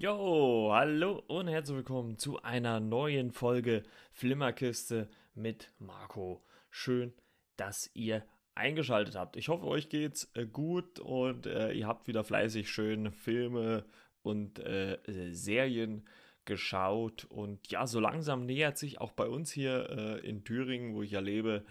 Jo, 0.00 0.70
hallo 0.72 1.24
und 1.26 1.48
herzlich 1.48 1.78
willkommen 1.78 2.18
zu 2.18 2.40
einer 2.40 2.78
neuen 2.78 3.32
Folge 3.32 3.82
Flimmerkiste 4.12 5.08
mit 5.34 5.72
Marco. 5.80 6.40
Schön, 6.70 7.12
dass 7.56 7.90
ihr 7.94 8.24
eingeschaltet 8.54 9.16
habt. 9.16 9.36
Ich 9.36 9.48
hoffe, 9.48 9.66
euch 9.66 9.88
geht's 9.88 10.30
äh, 10.34 10.46
gut 10.46 11.00
und 11.00 11.46
äh, 11.46 11.72
ihr 11.72 11.88
habt 11.88 12.06
wieder 12.06 12.22
fleißig 12.22 12.70
schön 12.70 13.10
Filme 13.10 13.86
und 14.22 14.60
äh, 14.60 14.98
Serien 15.32 16.06
geschaut. 16.44 17.24
Und 17.24 17.68
ja, 17.68 17.88
so 17.88 17.98
langsam 17.98 18.46
nähert 18.46 18.78
sich 18.78 19.00
auch 19.00 19.10
bei 19.10 19.26
uns 19.26 19.50
hier 19.50 19.90
äh, 19.90 20.20
in 20.20 20.44
Thüringen, 20.44 20.94
wo 20.94 21.02
ich 21.02 21.10
ja 21.10 21.20
lebe, 21.20 21.64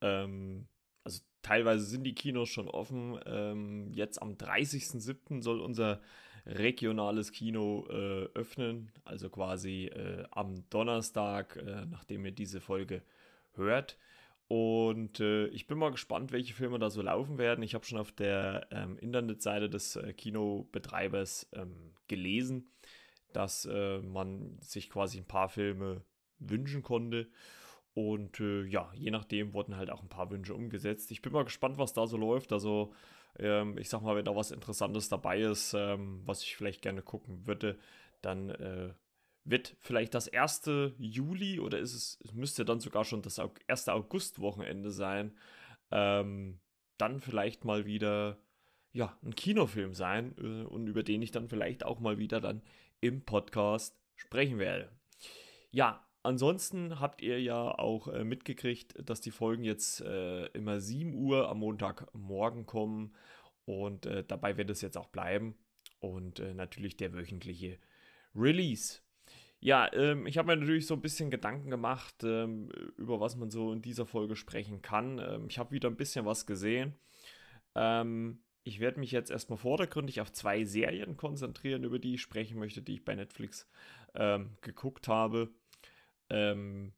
ähm, 0.00 0.68
also 1.04 1.20
teilweise 1.42 1.84
sind 1.84 2.04
die 2.04 2.14
Kinos 2.14 2.48
schon 2.48 2.68
offen. 2.68 3.20
Ähm, 3.26 3.92
jetzt 3.92 4.22
am 4.22 4.36
30.07. 4.36 5.42
soll 5.42 5.60
unser 5.60 6.00
regionales 6.46 7.32
Kino 7.32 7.86
äh, 7.88 8.28
öffnen, 8.34 8.92
also 9.04 9.30
quasi 9.30 9.86
äh, 9.86 10.24
am 10.30 10.68
Donnerstag, 10.70 11.56
äh, 11.56 11.86
nachdem 11.86 12.24
ihr 12.24 12.32
diese 12.32 12.60
Folge 12.60 13.02
hört. 13.54 13.96
Und 14.46 15.20
äh, 15.20 15.46
ich 15.48 15.66
bin 15.66 15.78
mal 15.78 15.90
gespannt, 15.90 16.32
welche 16.32 16.54
Filme 16.54 16.78
da 16.78 16.90
so 16.90 17.00
laufen 17.00 17.38
werden. 17.38 17.62
Ich 17.62 17.74
habe 17.74 17.84
schon 17.84 17.98
auf 17.98 18.12
der 18.12 18.66
ähm, 18.70 18.98
Internetseite 18.98 19.70
des 19.70 19.96
äh, 19.96 20.12
Kinobetreibers 20.12 21.48
ähm, 21.54 21.94
gelesen, 22.08 22.70
dass 23.32 23.64
äh, 23.64 24.00
man 24.00 24.58
sich 24.60 24.90
quasi 24.90 25.18
ein 25.18 25.26
paar 25.26 25.48
Filme 25.48 26.02
wünschen 26.38 26.82
konnte. 26.82 27.26
Und 27.94 28.40
ja, 28.40 28.90
je 28.94 29.12
nachdem 29.12 29.54
wurden 29.54 29.76
halt 29.76 29.90
auch 29.90 30.02
ein 30.02 30.08
paar 30.08 30.30
Wünsche 30.30 30.54
umgesetzt. 30.54 31.12
Ich 31.12 31.22
bin 31.22 31.32
mal 31.32 31.44
gespannt, 31.44 31.78
was 31.78 31.92
da 31.92 32.06
so 32.06 32.16
läuft. 32.16 32.52
Also 32.52 32.92
ähm, 33.38 33.78
ich 33.78 33.88
sag 33.88 34.02
mal, 34.02 34.16
wenn 34.16 34.24
da 34.24 34.34
was 34.34 34.50
Interessantes 34.50 35.08
dabei 35.08 35.40
ist, 35.40 35.74
ähm, 35.74 36.22
was 36.24 36.42
ich 36.42 36.56
vielleicht 36.56 36.82
gerne 36.82 37.02
gucken 37.02 37.46
würde, 37.46 37.78
dann 38.20 38.50
äh, 38.50 38.94
wird 39.44 39.76
vielleicht 39.80 40.14
das 40.14 40.26
erste 40.26 40.94
Juli 40.98 41.60
oder 41.60 41.78
ist 41.78 41.94
es, 41.94 42.18
es 42.24 42.32
müsste 42.32 42.64
dann 42.64 42.80
sogar 42.80 43.04
schon 43.04 43.22
das 43.22 43.40
erste 43.66 43.92
August-Wochenende 43.92 44.90
sein, 44.90 45.36
ähm, 45.90 46.60
dann 46.96 47.20
vielleicht 47.20 47.64
mal 47.64 47.84
wieder 47.84 48.38
ja, 48.92 49.18
ein 49.22 49.34
Kinofilm 49.34 49.92
sein 49.92 50.34
äh, 50.38 50.64
und 50.64 50.86
über 50.86 51.02
den 51.02 51.20
ich 51.20 51.32
dann 51.32 51.48
vielleicht 51.48 51.84
auch 51.84 52.00
mal 52.00 52.18
wieder 52.18 52.40
dann 52.40 52.62
im 53.00 53.24
Podcast 53.24 53.98
sprechen 54.14 54.58
werde. 54.58 54.90
Ja, 55.70 56.06
Ansonsten 56.24 57.00
habt 57.00 57.20
ihr 57.20 57.38
ja 57.38 57.78
auch 57.78 58.08
äh, 58.08 58.24
mitgekriegt, 58.24 58.94
dass 59.06 59.20
die 59.20 59.30
Folgen 59.30 59.62
jetzt 59.62 60.00
äh, 60.00 60.46
immer 60.46 60.80
7 60.80 61.14
Uhr 61.14 61.50
am 61.50 61.58
Montagmorgen 61.58 62.64
kommen 62.64 63.14
und 63.66 64.06
äh, 64.06 64.24
dabei 64.24 64.56
wird 64.56 64.70
es 64.70 64.80
jetzt 64.80 64.96
auch 64.96 65.08
bleiben 65.08 65.54
und 65.98 66.40
äh, 66.40 66.54
natürlich 66.54 66.96
der 66.96 67.12
wöchentliche 67.12 67.78
Release. 68.34 69.00
Ja, 69.60 69.92
ähm, 69.92 70.26
ich 70.26 70.38
habe 70.38 70.48
mir 70.48 70.56
natürlich 70.56 70.86
so 70.86 70.94
ein 70.94 71.02
bisschen 71.02 71.30
Gedanken 71.30 71.68
gemacht, 71.68 72.14
ähm, 72.22 72.70
über 72.96 73.20
was 73.20 73.36
man 73.36 73.50
so 73.50 73.74
in 73.74 73.82
dieser 73.82 74.06
Folge 74.06 74.34
sprechen 74.34 74.80
kann. 74.80 75.18
Ähm, 75.18 75.46
ich 75.50 75.58
habe 75.58 75.72
wieder 75.72 75.90
ein 75.90 75.96
bisschen 75.96 76.24
was 76.24 76.46
gesehen. 76.46 76.94
Ähm, 77.74 78.42
ich 78.62 78.80
werde 78.80 78.98
mich 78.98 79.10
jetzt 79.10 79.30
erstmal 79.30 79.58
vordergründig 79.58 80.22
auf 80.22 80.32
zwei 80.32 80.64
Serien 80.64 81.18
konzentrieren, 81.18 81.84
über 81.84 81.98
die 81.98 82.14
ich 82.14 82.22
sprechen 82.22 82.58
möchte, 82.58 82.80
die 82.80 82.94
ich 82.94 83.04
bei 83.04 83.14
Netflix 83.14 83.68
ähm, 84.14 84.56
geguckt 84.62 85.06
habe. 85.06 85.50
Ähm, 86.30 86.92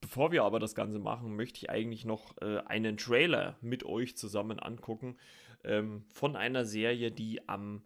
bevor 0.00 0.32
wir 0.32 0.44
aber 0.44 0.60
das 0.60 0.74
Ganze 0.74 0.98
machen, 0.98 1.36
möchte 1.36 1.58
ich 1.58 1.70
eigentlich 1.70 2.04
noch 2.04 2.36
äh, 2.40 2.58
einen 2.66 2.96
Trailer 2.96 3.58
mit 3.60 3.84
euch 3.84 4.16
zusammen 4.16 4.58
angucken 4.58 5.18
ähm, 5.64 6.04
von 6.12 6.36
einer 6.36 6.64
Serie, 6.64 7.10
die 7.10 7.48
am 7.48 7.84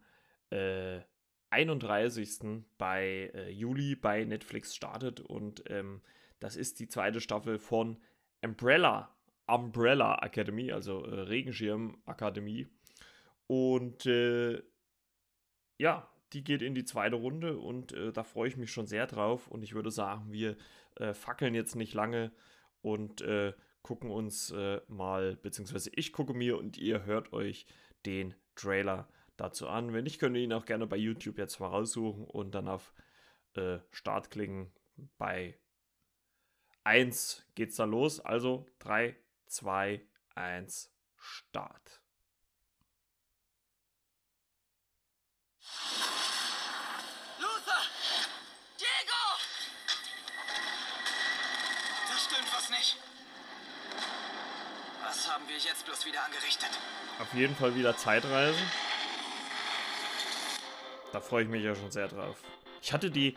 äh, 0.50 1.00
31. 1.50 2.64
bei 2.76 3.30
äh, 3.34 3.50
Juli 3.50 3.94
bei 3.94 4.24
Netflix 4.24 4.74
startet 4.74 5.20
und 5.20 5.64
ähm, 5.70 6.02
das 6.40 6.56
ist 6.56 6.78
die 6.80 6.88
zweite 6.88 7.20
Staffel 7.20 7.58
von 7.58 7.98
Umbrella, 8.44 9.14
Umbrella 9.46 10.18
Academy, 10.22 10.72
also 10.72 11.04
äh, 11.04 11.20
Regenschirm 11.20 12.00
Akademie. 12.04 12.68
Und 13.46 14.06
äh, 14.06 14.62
ja, 15.78 16.08
die 16.32 16.44
geht 16.44 16.62
in 16.62 16.74
die 16.74 16.84
zweite 16.84 17.16
Runde 17.16 17.58
und 17.58 17.92
äh, 17.92 18.12
da 18.12 18.22
freue 18.22 18.48
ich 18.48 18.56
mich 18.56 18.70
schon 18.70 18.86
sehr 18.86 19.06
drauf. 19.06 19.48
Und 19.48 19.62
ich 19.62 19.74
würde 19.74 19.90
sagen, 19.90 20.32
wir 20.32 20.56
äh, 20.96 21.14
fackeln 21.14 21.54
jetzt 21.54 21.76
nicht 21.76 21.94
lange 21.94 22.32
und 22.82 23.20
äh, 23.22 23.52
gucken 23.82 24.10
uns 24.10 24.50
äh, 24.50 24.80
mal, 24.88 25.36
beziehungsweise 25.36 25.90
ich 25.94 26.12
gucke 26.12 26.34
mir 26.34 26.58
und 26.58 26.76
ihr 26.76 27.04
hört 27.04 27.32
euch 27.32 27.66
den 28.04 28.34
Trailer 28.54 29.08
dazu 29.36 29.68
an. 29.68 29.92
Wenn 29.92 30.04
nicht, 30.04 30.18
könnt 30.18 30.36
ihr 30.36 30.42
ihn 30.42 30.52
auch 30.52 30.66
gerne 30.66 30.86
bei 30.86 30.96
YouTube 30.96 31.38
jetzt 31.38 31.60
mal 31.60 31.68
raussuchen 31.68 32.24
und 32.24 32.54
dann 32.54 32.68
auf 32.68 32.92
äh, 33.54 33.78
Start 33.90 34.30
klicken. 34.30 34.72
Bei 35.16 35.58
1 36.84 37.46
geht's 37.54 37.76
da 37.76 37.84
los. 37.84 38.20
Also 38.20 38.66
3, 38.80 39.16
2, 39.46 40.02
1, 40.34 40.92
Start. 41.16 41.97
Haben 55.28 55.46
wir 55.48 55.56
jetzt 55.56 55.84
bloß 55.84 56.06
wieder 56.06 56.24
angerichtet? 56.24 56.70
Auf 57.20 57.32
jeden 57.34 57.56
Fall 57.56 57.74
wieder 57.74 57.96
Zeitreisen. 57.96 58.62
Da 61.12 61.20
freue 61.20 61.44
ich 61.44 61.48
mich 61.48 61.62
ja 61.62 61.74
schon 61.74 61.90
sehr 61.90 62.08
drauf. 62.08 62.36
Ich 62.82 62.92
hatte 62.92 63.10
die 63.10 63.36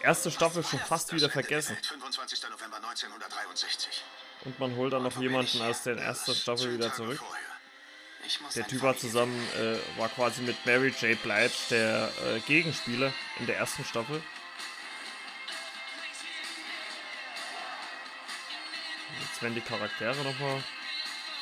erste 0.00 0.30
Staffel 0.30 0.64
schon 0.64 0.78
fast 0.80 1.12
wieder 1.12 1.30
vergessen. 1.30 1.76
25. 1.82 2.42
November 2.50 2.76
1963. 2.76 4.02
Und 4.44 4.58
man 4.58 4.76
holt 4.76 4.92
dann 4.92 5.02
noch 5.02 5.18
jemanden 5.20 5.62
aus 5.62 5.82
der 5.82 5.96
ersten 5.96 6.34
Staffel 6.34 6.74
wieder 6.74 6.92
zurück. 6.94 7.20
Der 8.54 8.66
Typ 8.66 8.82
war 8.82 8.96
zusammen, 8.96 9.48
äh, 9.56 9.78
war 9.98 10.08
quasi 10.10 10.42
mit 10.42 10.64
Mary 10.66 10.88
J. 11.00 11.20
Blige 11.22 11.50
der 11.70 12.10
äh, 12.26 12.40
Gegenspieler 12.40 13.12
in 13.38 13.46
der 13.46 13.56
ersten 13.56 13.84
Staffel. 13.84 14.22
Jetzt 19.20 19.42
werden 19.42 19.54
die 19.54 19.60
Charaktere 19.60 20.16
nochmal 20.24 20.62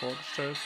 vorgestellt. 0.00 0.58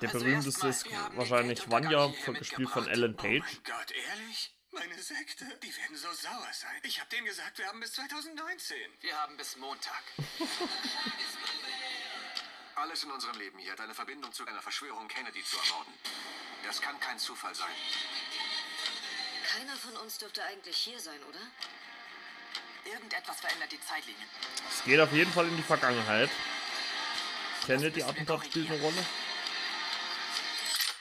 Der 0.00 0.08
also 0.08 0.24
berühmteste 0.24 0.68
ist 0.68 0.86
wahrscheinlich 1.14 1.70
Vanya, 1.70 2.12
gespielt 2.38 2.70
von 2.70 2.88
Ellen 2.88 3.16
Page. 3.16 3.42
Oh 3.42 3.60
Gott, 3.64 3.90
ehrlich? 3.90 4.54
Meine 4.72 4.98
Sekte, 5.02 5.44
die 5.62 5.76
werden 5.76 5.96
so 5.96 6.12
sauer 6.12 6.48
sein. 6.52 6.80
Ich 6.84 7.00
habe 7.00 7.10
denen 7.10 7.26
gesagt, 7.26 7.58
wir 7.58 7.66
haben 7.66 7.80
bis 7.80 7.92
2019. 7.94 8.76
Wir 9.00 9.16
haben 9.16 9.36
bis 9.36 9.56
Montag. 9.56 10.02
Alles 12.76 13.02
in 13.04 13.10
unserem 13.10 13.38
Leben 13.38 13.58
hier 13.58 13.72
hat 13.72 13.80
eine 13.80 13.94
Verbindung 13.94 14.32
zu 14.32 14.46
einer 14.46 14.62
Verschwörung, 14.62 15.08
Kennedy 15.08 15.44
zu 15.44 15.58
ermorden. 15.58 15.92
Das 16.64 16.80
kann 16.80 16.98
kein 17.00 17.18
Zufall 17.18 17.54
sein. 17.54 17.74
Keiner 19.44 19.76
von 19.76 19.96
uns 19.98 20.18
dürfte 20.18 20.42
eigentlich 20.44 20.76
hier 20.76 21.00
sein, 21.00 21.22
oder? 21.24 21.40
Irgendetwas 22.84 23.40
verändert 23.40 23.72
die 23.72 23.80
Zeitlinien. 23.80 24.28
Es 24.70 24.84
geht 24.84 25.00
auf 25.00 25.12
jeden 25.12 25.32
Fall 25.32 25.46
in 25.46 25.56
die 25.56 25.62
Vergangenheit. 25.62 26.30
Kennedy 27.66 28.02
Attentat 28.02 28.44
spielt 28.46 28.70
eine 28.70 28.80
Rolle. 28.80 29.04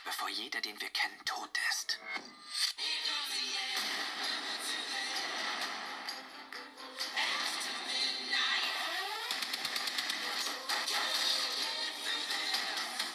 Bevor 0.04 0.30
jeder, 0.30 0.60
den 0.62 0.80
wir 0.80 0.90
kennen, 0.90 1.20
tot 1.26 1.50
ist. 1.70 2.00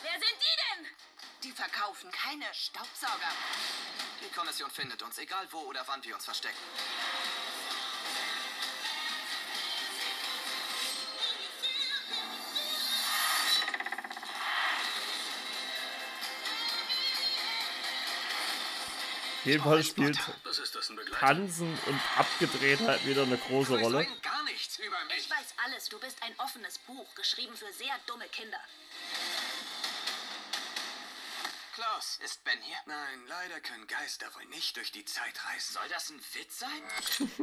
Wer 0.02 0.12
sind 0.12 0.38
die 0.40 0.56
denn? 0.84 0.94
Die 1.42 1.52
verkaufen 1.52 2.10
keine 2.10 2.46
Staubsauger. 2.54 3.32
Die 4.20 4.34
Kommission 4.34 4.70
findet 4.70 5.02
uns, 5.02 5.18
egal 5.18 5.46
wo 5.50 5.58
oder 5.58 5.84
wann 5.86 6.02
wir 6.02 6.14
uns 6.14 6.24
verstecken. 6.24 6.56
Jedenfalls 19.44 19.88
spielt 19.88 20.18
Tanzen 21.18 21.78
und 21.86 22.00
Abgedrehtheit 22.16 23.06
wieder 23.06 23.22
eine 23.22 23.36
große 23.36 23.78
Rolle. 23.78 24.06
Ich 25.16 25.30
weiß 25.30 25.54
alles. 25.64 25.88
Du 25.88 25.98
bist 25.98 26.22
ein 26.22 26.34
offenes 26.38 26.78
Buch, 26.78 27.14
geschrieben 27.14 27.54
für 27.56 27.72
sehr 27.72 27.94
dumme 28.06 28.26
Kinder. 28.28 28.60
Klaus, 31.74 32.20
ist 32.24 32.44
Ben 32.44 32.60
hier? 32.62 32.76
Nein, 32.86 33.26
leider 33.26 33.60
können 33.60 33.86
Geister 33.88 34.32
wohl 34.36 34.44
nicht 34.46 34.76
durch 34.76 34.92
die 34.92 35.04
Zeit 35.04 35.34
reisen. 35.44 35.74
Soll 35.74 35.88
das 35.88 36.08
ein 36.10 36.20
Witz 36.34 36.60
sein? 36.60 36.82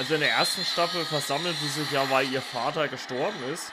Also 0.00 0.14
in 0.14 0.20
der 0.20 0.30
ersten 0.30 0.64
Staffel 0.64 1.04
versammelt 1.04 1.54
sie 1.58 1.68
sich 1.68 1.90
ja, 1.90 2.08
weil 2.08 2.26
ihr 2.32 2.40
Vater 2.40 2.88
gestorben 2.88 3.52
ist. 3.52 3.70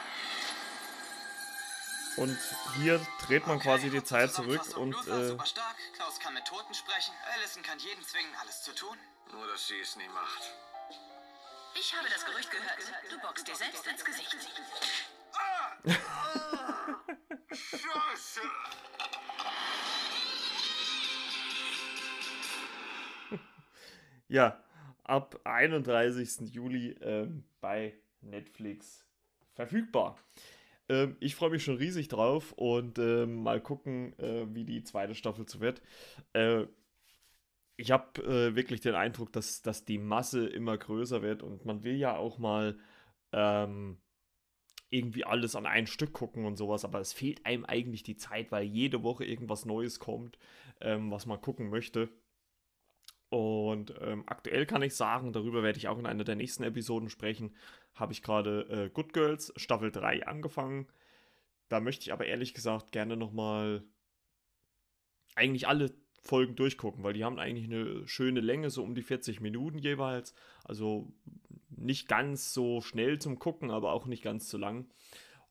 Und 2.18 2.38
hier 2.76 3.00
dreht 3.26 3.46
man 3.46 3.58
quasi 3.58 3.88
die 3.88 4.04
Zeit 4.04 4.34
zurück 4.34 4.76
und. 4.76 4.94
Äh, 5.08 5.28
super 5.28 5.46
stark. 5.46 5.76
Klaus 5.94 6.20
kann 6.20 6.34
mit 6.34 6.44
Toten 6.44 6.74
sprechen. 6.74 7.14
Allison 7.34 7.62
kann 7.62 7.78
jeden 7.78 8.04
zwingen, 8.04 8.30
alles 8.42 8.60
zu 8.60 8.74
tun. 8.74 8.98
Nur, 9.32 9.46
dass 9.46 9.68
sie 9.68 9.80
es 9.80 9.96
nie 9.96 10.06
macht. 10.08 10.52
Ich 11.80 11.96
habe 11.96 12.06
das 12.10 12.26
Gerücht 12.26 12.50
gehört. 12.50 12.76
Du 13.10 13.18
boxst 13.26 13.48
dir 13.48 13.56
selbst 13.56 13.86
ins 13.86 14.04
Gesicht. 14.04 14.36
Scheiße! 17.50 18.40
ja, 24.28 24.62
ab 25.08 25.40
31. 25.44 26.54
Juli 26.54 26.90
ähm, 27.00 27.44
bei 27.60 27.94
Netflix 28.20 29.06
verfügbar. 29.54 30.16
Ähm, 30.88 31.16
ich 31.20 31.34
freue 31.34 31.50
mich 31.50 31.64
schon 31.64 31.76
riesig 31.76 32.08
drauf 32.08 32.52
und 32.52 32.98
ähm, 32.98 33.42
mal 33.42 33.60
gucken, 33.60 34.18
äh, 34.18 34.46
wie 34.54 34.64
die 34.64 34.82
zweite 34.84 35.14
Staffel 35.14 35.46
zu 35.46 35.60
wird. 35.60 35.82
Äh, 36.32 36.66
ich 37.76 37.90
habe 37.90 38.22
äh, 38.22 38.56
wirklich 38.56 38.80
den 38.80 38.94
Eindruck, 38.94 39.32
dass, 39.32 39.62
dass 39.62 39.84
die 39.84 39.98
Masse 39.98 40.46
immer 40.46 40.76
größer 40.76 41.22
wird 41.22 41.42
und 41.42 41.64
man 41.64 41.84
will 41.84 41.96
ja 41.96 42.16
auch 42.16 42.38
mal 42.38 42.76
ähm, 43.32 43.98
irgendwie 44.90 45.24
alles 45.24 45.54
an 45.54 45.66
ein 45.66 45.86
Stück 45.86 46.12
gucken 46.12 46.44
und 46.44 46.56
sowas, 46.56 46.84
aber 46.84 47.00
es 47.00 47.12
fehlt 47.12 47.44
einem 47.44 47.64
eigentlich 47.64 48.02
die 48.02 48.16
Zeit, 48.16 48.50
weil 48.50 48.64
jede 48.64 49.02
Woche 49.02 49.24
irgendwas 49.24 49.64
Neues 49.64 50.00
kommt, 50.00 50.38
ähm, 50.80 51.10
was 51.10 51.26
man 51.26 51.40
gucken 51.40 51.70
möchte. 51.70 52.08
Und 53.30 53.94
ähm, 54.00 54.24
aktuell 54.26 54.64
kann 54.64 54.82
ich 54.82 54.94
sagen, 54.94 55.32
darüber 55.32 55.62
werde 55.62 55.78
ich 55.78 55.88
auch 55.88 55.98
in 55.98 56.06
einer 56.06 56.24
der 56.24 56.36
nächsten 56.36 56.62
Episoden 56.62 57.10
sprechen, 57.10 57.54
habe 57.94 58.12
ich 58.12 58.22
gerade 58.22 58.60
äh, 58.70 58.90
Good 58.90 59.12
Girls 59.12 59.52
Staffel 59.56 59.90
3 59.90 60.26
angefangen. 60.26 60.88
Da 61.68 61.80
möchte 61.80 62.04
ich 62.04 62.12
aber 62.12 62.26
ehrlich 62.26 62.54
gesagt 62.54 62.92
gerne 62.92 63.16
nochmal 63.16 63.84
eigentlich 65.34 65.68
alle 65.68 65.92
Folgen 66.22 66.56
durchgucken, 66.56 67.04
weil 67.04 67.12
die 67.12 67.24
haben 67.24 67.38
eigentlich 67.38 67.66
eine 67.66 68.06
schöne 68.08 68.40
Länge, 68.40 68.70
so 68.70 68.82
um 68.82 68.94
die 68.94 69.02
40 69.02 69.40
Minuten 69.40 69.78
jeweils. 69.78 70.34
Also 70.64 71.12
nicht 71.68 72.08
ganz 72.08 72.52
so 72.54 72.80
schnell 72.80 73.18
zum 73.18 73.38
Gucken, 73.38 73.70
aber 73.70 73.92
auch 73.92 74.06
nicht 74.06 74.22
ganz 74.22 74.48
so 74.48 74.58
lang. 74.58 74.88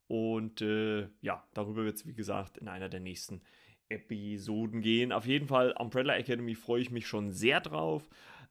Und 0.07 0.61
äh, 0.61 1.09
ja, 1.21 1.45
darüber 1.53 1.83
wird 1.83 1.97
es, 1.97 2.07
wie 2.07 2.13
gesagt, 2.13 2.57
in 2.57 2.67
einer 2.67 2.89
der 2.89 3.01
nächsten 3.01 3.41
Episoden 3.41 3.66
gehen. 3.89 5.11
Auf 5.11 5.25
jeden 5.25 5.47
Fall, 5.47 5.71
Umbrella 5.71 6.15
Academy 6.15 6.55
freue 6.55 6.81
ich 6.81 6.91
mich 6.91 7.07
schon 7.07 7.31
sehr 7.31 7.59
drauf. 7.61 8.09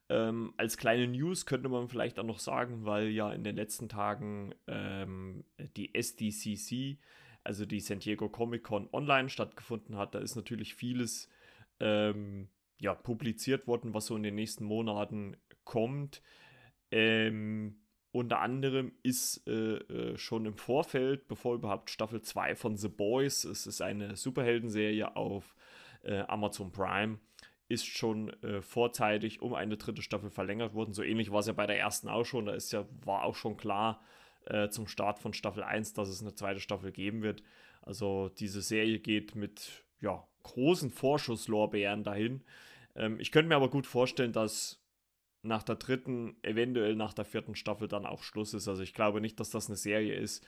Ähm, 0.09 0.53
als 0.57 0.77
kleine 0.77 1.07
News 1.07 1.45
könnte 1.45 1.69
man 1.69 1.89
vielleicht 1.89 2.17
auch 2.19 2.23
noch 2.23 2.39
sagen, 2.39 2.85
weil 2.85 3.09
ja 3.09 3.31
in 3.33 3.43
den 3.43 3.55
letzten 3.55 3.89
Tagen 3.89 4.55
ähm, 4.67 5.43
die 5.75 5.93
SDCC, 5.93 6.97
also 7.43 7.65
die 7.65 7.81
San 7.81 7.99
Diego 7.99 8.29
Comic 8.29 8.63
Con 8.63 8.87
online 8.93 9.29
stattgefunden 9.29 9.97
hat. 9.97 10.15
Da 10.15 10.19
ist 10.19 10.35
natürlich 10.35 10.75
vieles 10.75 11.29
ähm, 11.79 12.47
ja, 12.79 12.93
publiziert 12.95 13.67
worden, 13.67 13.93
was 13.93 14.05
so 14.05 14.15
in 14.15 14.23
den 14.23 14.35
nächsten 14.35 14.63
Monaten 14.63 15.35
kommt. 15.63 16.21
Ähm, 16.91 17.75
unter 18.17 18.39
anderem 18.39 18.93
ist 19.03 19.47
äh, 19.47 19.75
äh, 19.75 20.17
schon 20.17 20.47
im 20.47 20.57
Vorfeld, 20.57 21.27
bevor 21.27 21.53
überhaupt 21.53 21.91
Staffel 21.91 22.19
2 22.19 22.55
von 22.55 22.75
The 22.75 22.87
Boys, 22.87 23.43
es 23.43 23.67
ist 23.67 23.79
eine 23.79 24.15
Superheldenserie 24.15 25.15
auf 25.15 25.55
äh, 26.01 26.21
Amazon 26.21 26.71
Prime, 26.71 27.19
ist 27.67 27.85
schon 27.85 28.29
äh, 28.41 28.63
vorzeitig 28.63 29.43
um 29.43 29.53
eine 29.53 29.77
dritte 29.77 30.01
Staffel 30.01 30.31
verlängert 30.31 30.73
worden. 30.73 30.93
So 30.93 31.03
ähnlich 31.03 31.31
war 31.31 31.41
es 31.41 31.45
ja 31.47 31.53
bei 31.53 31.67
der 31.67 31.77
ersten 31.77 32.07
auch 32.07 32.25
schon. 32.25 32.47
Da 32.47 32.53
ist 32.53 32.71
ja, 32.71 32.85
war 33.05 33.23
auch 33.23 33.35
schon 33.35 33.55
klar 33.55 34.01
äh, 34.45 34.69
zum 34.69 34.87
Start 34.87 35.19
von 35.19 35.33
Staffel 35.33 35.61
1, 35.61 35.93
dass 35.93 36.09
es 36.09 36.21
eine 36.21 36.33
zweite 36.33 36.59
Staffel 36.59 36.91
geben 36.91 37.21
wird. 37.21 37.43
Also 37.83 38.29
diese 38.29 38.63
Serie 38.63 38.97
geht 38.97 39.35
mit 39.35 39.85
ja, 40.01 40.25
großen 40.41 40.89
Vorschusslorbeeren 40.89 42.03
dahin. 42.03 42.43
Ähm, 42.95 43.19
ich 43.19 43.31
könnte 43.31 43.49
mir 43.49 43.57
aber 43.57 43.69
gut 43.69 43.85
vorstellen, 43.85 44.33
dass 44.33 44.81
nach 45.47 45.63
der 45.63 45.75
dritten, 45.75 46.35
eventuell 46.43 46.95
nach 46.95 47.13
der 47.13 47.25
vierten 47.25 47.55
Staffel 47.55 47.87
dann 47.87 48.05
auch 48.05 48.23
Schluss 48.23 48.53
ist. 48.53 48.67
Also 48.67 48.83
ich 48.83 48.93
glaube 48.93 49.21
nicht, 49.21 49.39
dass 49.39 49.49
das 49.49 49.67
eine 49.67 49.77
Serie 49.77 50.15
ist, 50.15 50.45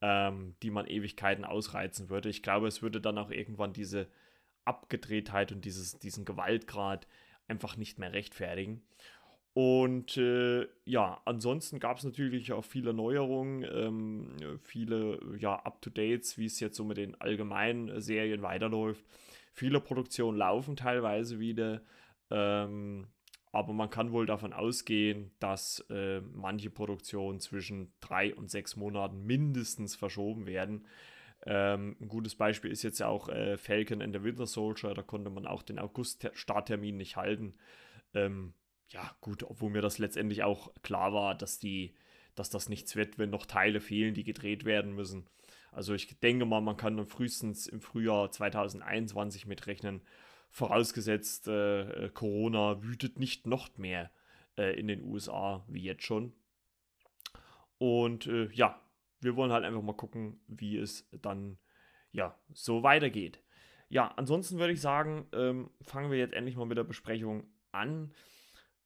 ähm, 0.00 0.54
die 0.62 0.70
man 0.70 0.86
Ewigkeiten 0.86 1.44
ausreizen 1.44 2.10
würde. 2.10 2.28
Ich 2.28 2.42
glaube, 2.42 2.68
es 2.68 2.82
würde 2.82 3.00
dann 3.00 3.18
auch 3.18 3.30
irgendwann 3.30 3.72
diese 3.72 4.08
Abgedrehtheit 4.64 5.52
und 5.52 5.64
dieses, 5.64 5.98
diesen 5.98 6.24
Gewaltgrad 6.24 7.06
einfach 7.46 7.76
nicht 7.76 7.98
mehr 7.98 8.12
rechtfertigen. 8.12 8.82
Und 9.54 10.16
äh, 10.16 10.68
ja, 10.84 11.20
ansonsten 11.24 11.80
gab 11.80 11.96
es 11.96 12.04
natürlich 12.04 12.52
auch 12.52 12.64
viele 12.64 12.92
Neuerungen, 12.92 13.66
ähm, 13.72 14.60
viele 14.62 15.18
ja, 15.38 15.56
Up-to-Dates, 15.56 16.38
wie 16.38 16.44
es 16.44 16.60
jetzt 16.60 16.76
so 16.76 16.84
mit 16.84 16.96
den 16.96 17.20
allgemeinen 17.20 18.00
Serien 18.00 18.42
weiterläuft. 18.42 19.04
Viele 19.52 19.80
Produktionen 19.80 20.38
laufen 20.38 20.76
teilweise 20.76 21.40
wieder. 21.40 21.80
Ähm, 22.30 23.08
aber 23.52 23.72
man 23.72 23.90
kann 23.90 24.12
wohl 24.12 24.26
davon 24.26 24.52
ausgehen, 24.52 25.30
dass 25.38 25.80
äh, 25.90 26.20
manche 26.20 26.70
Produktionen 26.70 27.40
zwischen 27.40 27.92
drei 28.00 28.34
und 28.34 28.50
sechs 28.50 28.76
Monaten 28.76 29.24
mindestens 29.24 29.96
verschoben 29.96 30.46
werden. 30.46 30.86
Ähm, 31.46 31.96
ein 32.00 32.08
gutes 32.08 32.34
Beispiel 32.34 32.70
ist 32.70 32.82
jetzt 32.82 32.98
ja 32.98 33.08
auch 33.08 33.28
äh, 33.28 33.56
Falcon 33.56 34.02
and 34.02 34.14
the 34.14 34.22
Winter 34.22 34.46
Soldier. 34.46 34.94
Da 34.94 35.02
konnte 35.02 35.30
man 35.30 35.46
auch 35.46 35.62
den 35.62 35.78
August-Starttermin 35.78 36.96
nicht 36.96 37.16
halten. 37.16 37.54
Ähm, 38.14 38.54
ja, 38.88 39.14
gut, 39.20 39.42
obwohl 39.44 39.70
mir 39.70 39.82
das 39.82 39.98
letztendlich 39.98 40.42
auch 40.42 40.72
klar 40.82 41.12
war, 41.12 41.34
dass 41.34 41.58
die, 41.58 41.94
dass 42.34 42.50
das 42.50 42.68
nichts 42.68 42.96
wird, 42.96 43.18
wenn 43.18 43.30
noch 43.30 43.46
Teile 43.46 43.80
fehlen, 43.80 44.14
die 44.14 44.24
gedreht 44.24 44.64
werden 44.64 44.94
müssen. 44.94 45.26
Also 45.72 45.94
ich 45.94 46.18
denke 46.20 46.44
mal, 46.44 46.60
man 46.60 46.76
kann 46.76 46.96
dann 46.96 47.06
frühestens 47.06 47.66
im 47.66 47.80
Frühjahr 47.80 48.30
2021 48.30 49.46
mitrechnen, 49.46 50.00
vorausgesetzt 50.50 51.48
äh, 51.48 52.06
äh, 52.06 52.08
Corona 52.10 52.82
wütet 52.82 53.18
nicht 53.18 53.46
noch 53.46 53.76
mehr 53.76 54.10
äh, 54.56 54.78
in 54.78 54.88
den 54.88 55.02
USA 55.02 55.64
wie 55.68 55.82
jetzt 55.82 56.04
schon. 56.04 56.32
Und 57.78 58.26
äh, 58.26 58.48
ja, 58.52 58.80
wir 59.20 59.36
wollen 59.36 59.52
halt 59.52 59.64
einfach 59.64 59.82
mal 59.82 59.94
gucken, 59.94 60.40
wie 60.46 60.76
es 60.76 61.08
dann 61.12 61.58
ja 62.12 62.38
so 62.52 62.82
weitergeht. 62.82 63.42
Ja, 63.88 64.08
ansonsten 64.16 64.58
würde 64.58 64.72
ich 64.72 64.80
sagen, 64.80 65.26
ähm, 65.32 65.70
fangen 65.80 66.10
wir 66.10 66.18
jetzt 66.18 66.34
endlich 66.34 66.56
mal 66.56 66.66
mit 66.66 66.76
der 66.76 66.84
Besprechung 66.84 67.46
an. 67.72 68.12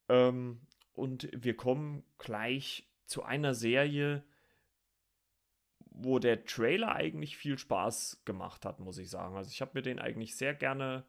Ähm, 0.09 0.61
und 0.93 1.29
wir 1.33 1.57
kommen 1.57 2.03
gleich 2.19 2.87
zu 3.05 3.23
einer 3.23 3.53
Serie, 3.53 4.23
wo 5.79 6.19
der 6.19 6.45
Trailer 6.45 6.95
eigentlich 6.95 7.37
viel 7.37 7.57
Spaß 7.57 8.21
gemacht 8.25 8.65
hat, 8.65 8.79
muss 8.79 8.97
ich 8.97 9.09
sagen. 9.09 9.35
Also 9.35 9.49
ich 9.51 9.61
habe 9.61 9.71
mir 9.73 9.81
den 9.81 9.99
eigentlich 9.99 10.35
sehr 10.35 10.53
gerne 10.53 11.05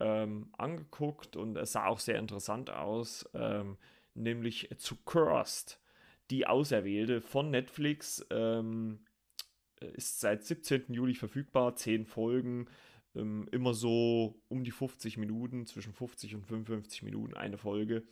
ähm, 0.00 0.48
angeguckt 0.56 1.36
und 1.36 1.56
es 1.56 1.72
sah 1.72 1.86
auch 1.86 1.98
sehr 1.98 2.18
interessant 2.18 2.70
aus, 2.70 3.28
ähm, 3.34 3.76
nämlich 4.14 4.68
zu 4.78 4.96
Cursed, 5.04 5.80
die 6.30 6.46
Auserwählte 6.46 7.20
von 7.20 7.50
Netflix. 7.50 8.26
Ähm, 8.30 9.00
ist 9.80 10.20
seit 10.20 10.44
17. 10.44 10.84
Juli 10.88 11.14
verfügbar, 11.14 11.76
10 11.76 12.06
Folgen, 12.06 12.66
ähm, 13.14 13.48
immer 13.52 13.74
so 13.74 14.40
um 14.48 14.64
die 14.64 14.70
50 14.70 15.18
Minuten, 15.18 15.66
zwischen 15.66 15.92
50 15.92 16.34
und 16.34 16.46
55 16.46 17.02
Minuten 17.02 17.34
eine 17.34 17.58
Folge. 17.58 18.02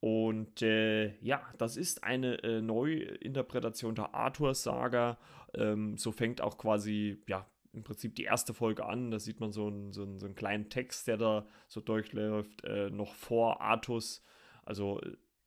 Und 0.00 0.62
äh, 0.62 1.14
ja, 1.20 1.42
das 1.58 1.76
ist 1.76 2.04
eine 2.04 2.42
äh, 2.42 2.62
Neuinterpretation 2.62 3.94
der 3.94 4.14
Arthur-Saga. 4.14 5.18
Ähm, 5.54 5.98
so 5.98 6.10
fängt 6.10 6.40
auch 6.40 6.56
quasi 6.56 7.22
ja, 7.26 7.46
im 7.72 7.84
Prinzip 7.84 8.14
die 8.14 8.24
erste 8.24 8.54
Folge 8.54 8.84
an. 8.84 9.10
Da 9.10 9.18
sieht 9.18 9.40
man 9.40 9.52
so 9.52 9.68
einen, 9.68 9.92
so 9.92 10.02
einen, 10.02 10.18
so 10.18 10.26
einen 10.26 10.34
kleinen 10.34 10.68
Text, 10.68 11.06
der 11.06 11.16
da 11.16 11.46
so 11.68 11.80
durchläuft, 11.80 12.64
äh, 12.64 12.90
noch 12.90 13.14
vor 13.14 13.60
Artus. 13.60 14.24
Also 14.64 15.00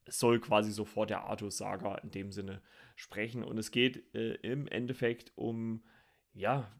es 0.05 0.19
soll 0.19 0.39
quasi 0.39 0.71
so 0.71 0.85
vor 0.85 1.05
der 1.05 1.23
Artus-Saga 1.25 1.95
in 1.95 2.11
dem 2.11 2.31
Sinne 2.31 2.61
sprechen. 2.95 3.43
Und 3.43 3.57
es 3.57 3.71
geht 3.71 4.13
äh, 4.15 4.35
im 4.35 4.67
Endeffekt 4.67 5.31
um, 5.35 5.83
ja, 6.33 6.71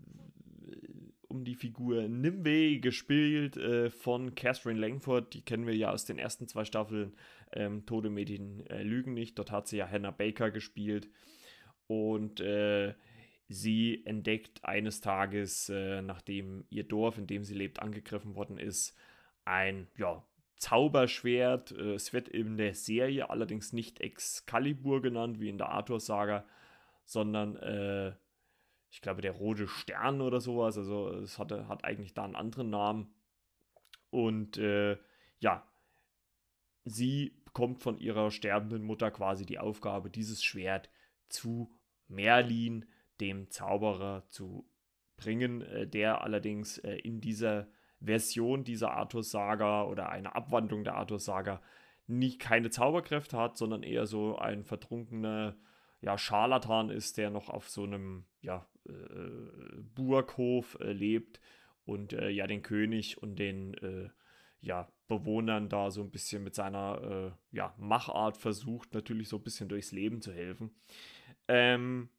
um 1.28 1.44
die 1.44 1.56
Figur 1.56 2.08
Nimbe, 2.08 2.80
gespielt 2.80 3.58
äh, 3.58 3.90
von 3.90 4.36
Catherine 4.36 4.80
Langford. 4.80 5.34
Die 5.34 5.42
kennen 5.42 5.68
wir 5.68 5.76
ja 5.76 5.92
aus 5.92 6.06
den 6.06 6.20
ersten 6.20 6.48
zwei 6.48 6.66
Staffeln 6.66 7.16
ähm, 7.52 7.86
Tode 7.86 8.10
Mädchen 8.10 8.66
äh, 8.68 8.84
lügen 8.84 9.14
nicht. 9.14 9.38
Dort 9.38 9.52
hat 9.52 9.68
sie 9.68 9.78
ja 9.78 9.90
Hannah 9.90 10.12
Baker 10.12 10.52
gespielt. 10.52 11.10
Und 11.88 12.40
äh, 12.40 12.94
Sie 13.54 14.04
entdeckt 14.06 14.66
eines 14.66 15.00
Tages, 15.00 15.70
äh, 15.70 16.02
nachdem 16.02 16.66
ihr 16.70 16.84
Dorf, 16.84 17.20
in 17.20 17.28
dem 17.28 17.44
sie 17.44 17.54
lebt, 17.54 17.80
angegriffen 17.80 18.34
worden 18.34 18.58
ist, 18.58 18.98
ein 19.46 19.88
ja, 19.96 20.26
Zauberschwert. 20.58 21.72
Äh, 21.72 21.94
es 21.94 22.14
wird 22.14 22.28
in 22.28 22.58
der 22.58 22.74
Serie 22.74 23.30
allerdings 23.30 23.72
nicht 23.72 24.02
Excalibur 24.02 25.04
genannt, 25.04 25.40
wie 25.40 25.50
in 25.50 25.60
der 25.60 25.70
Arthur-Saga, 25.70 26.46
sondern 27.06 27.56
äh, 27.58 28.16
ich 28.90 29.02
glaube 29.02 29.22
der 29.22 29.34
rote 29.34 29.68
Stern 29.68 30.22
oder 30.22 30.42
sowas. 30.42 30.76
Also 30.78 31.10
es 31.10 31.38
hatte, 31.38 31.68
hat 31.68 31.84
eigentlich 31.86 32.16
da 32.16 32.24
einen 32.24 32.36
anderen 32.36 32.72
Namen. 32.72 33.14
Und 34.10 34.58
äh, 34.58 34.98
ja, 35.40 35.68
sie 36.86 37.40
bekommt 37.46 37.82
von 37.82 38.00
ihrer 38.00 38.32
sterbenden 38.32 38.82
Mutter 38.82 39.12
quasi 39.12 39.46
die 39.46 39.60
Aufgabe, 39.60 40.10
dieses 40.10 40.44
Schwert 40.44 40.90
zu 41.30 41.72
Merlin, 42.08 42.86
dem 43.24 43.50
Zauberer, 43.50 44.26
zu 44.30 44.68
bringen, 45.16 45.62
äh, 45.62 45.88
der 45.88 46.22
allerdings 46.22 46.78
äh, 46.80 46.96
in 46.96 47.22
dieser 47.22 47.68
Version 48.02 48.64
dieser 48.66 48.92
Arthur-Saga 48.92 49.84
oder 49.84 50.10
einer 50.10 50.36
Abwandlung 50.36 50.84
der 50.84 50.96
Arthur-Saga 50.96 51.62
nie 52.06 52.38
keine 52.38 52.70
Zauberkräfte 52.70 53.38
hat, 53.38 53.58
sondern 53.58 53.82
eher 53.82 54.06
so 54.06 54.38
ein 54.38 54.66
vertrunkener 54.66 55.56
ja, 56.02 56.18
Scharlatan 56.18 56.90
ist, 56.90 57.18
der 57.18 57.30
noch 57.30 57.50
auf 57.50 57.70
so 57.70 57.84
einem 57.84 58.26
ja, 58.42 58.68
äh, 58.86 58.92
Burghof 59.96 60.78
äh, 60.82 60.92
lebt 60.92 61.40
und 61.86 62.12
äh, 62.12 62.30
ja 62.30 62.46
den 62.46 62.62
König 62.62 63.22
und 63.24 63.40
den 63.40 63.74
äh, 63.76 64.10
ja, 64.60 64.92
Bewohnern 65.08 65.70
da 65.70 65.92
so 65.92 66.02
ein 66.02 66.12
bisschen 66.12 66.44
mit 66.44 66.56
seiner 66.56 67.36
ja, 67.52 67.76
Machart 67.78 68.38
versucht, 68.38 68.94
natürlich 68.94 69.28
so 69.28 69.36
ein 69.36 69.44
bisschen 69.44 69.68
durchs 69.68 69.92
Leben 69.92 70.22
zu 70.22 70.32
helfen. 70.32 70.74
Ähm, 71.50 72.10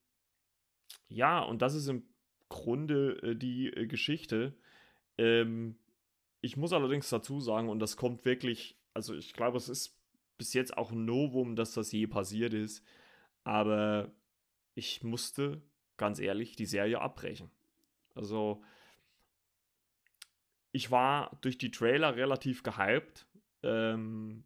ja, 1.09 1.41
und 1.41 1.62
das 1.62 1.75
ist 1.75 1.88
im 1.88 2.05
Grunde 2.49 3.21
äh, 3.23 3.37
die 3.37 3.71
Geschichte. 3.88 4.57
Ähm, 5.19 5.79
ich 6.41 6.57
muss 6.57 6.73
allerdings 6.73 7.09
dazu 7.09 7.41
sagen, 7.41 7.69
und 7.69 7.79
das 7.79 7.97
kommt 7.97 8.25
wirklich, 8.25 8.79
also 8.93 9.14
ich 9.14 9.33
glaube, 9.33 9.57
es 9.57 9.69
ist 9.69 9.99
bis 10.37 10.53
jetzt 10.53 10.76
auch 10.76 10.93
ein 10.93 11.05
Novum, 11.05 11.57
dass 11.57 11.73
das 11.73 11.93
je 11.93 12.07
passiert 12.07 12.53
ist, 12.55 12.85
aber 13.45 14.12
ich 14.75 15.03
musste, 15.03 15.62
ganz 15.97 16.19
ehrlich, 16.19 16.57
die 16.57 16.67
Serie 16.67 17.00
abbrechen. 17.00 17.50
Also, 18.14 18.62
ich 20.73 20.91
war 20.91 21.38
durch 21.41 21.59
die 21.59 21.71
Trailer 21.71 22.17
relativ 22.17 22.62
gehypt. 22.62 23.26
Ähm, 23.62 24.45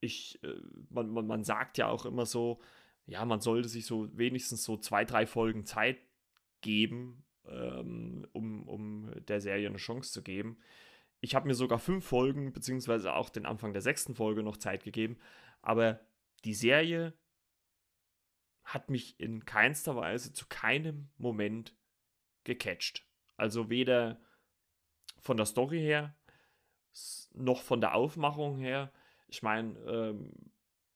ich, 0.00 0.42
äh, 0.42 0.60
man, 0.90 1.10
man, 1.10 1.26
man 1.26 1.44
sagt 1.44 1.78
ja 1.78 1.88
auch 1.88 2.04
immer 2.04 2.26
so, 2.26 2.60
ja, 3.06 3.24
man 3.24 3.40
sollte 3.40 3.68
sich 3.68 3.86
so 3.86 4.08
wenigstens 4.16 4.64
so 4.64 4.76
zwei, 4.76 5.04
drei 5.04 5.26
Folgen 5.26 5.66
Zeit 5.66 5.98
geben, 6.60 7.24
ähm, 7.46 8.26
um, 8.32 8.68
um 8.68 9.24
der 9.26 9.40
Serie 9.40 9.68
eine 9.68 9.76
Chance 9.76 10.12
zu 10.12 10.22
geben. 10.22 10.58
Ich 11.20 11.34
habe 11.34 11.46
mir 11.46 11.54
sogar 11.54 11.78
fünf 11.78 12.04
Folgen, 12.04 12.52
beziehungsweise 12.52 13.14
auch 13.14 13.30
den 13.30 13.46
Anfang 13.46 13.72
der 13.72 13.82
sechsten 13.82 14.14
Folge 14.14 14.42
noch 14.42 14.56
Zeit 14.56 14.84
gegeben, 14.84 15.18
aber 15.62 16.00
die 16.44 16.54
Serie 16.54 17.14
hat 18.64 18.90
mich 18.90 19.18
in 19.20 19.44
keinster 19.44 19.96
Weise 19.96 20.32
zu 20.32 20.46
keinem 20.48 21.10
Moment 21.18 21.76
gecatcht. 22.44 23.06
Also 23.36 23.68
weder 23.68 24.20
von 25.20 25.36
der 25.36 25.46
Story 25.46 25.80
her, 25.80 26.16
noch 27.34 27.62
von 27.62 27.80
der 27.80 27.94
Aufmachung 27.94 28.58
her. 28.58 28.92
Ich 29.28 29.42
meine, 29.42 29.78
ähm, 29.80 30.32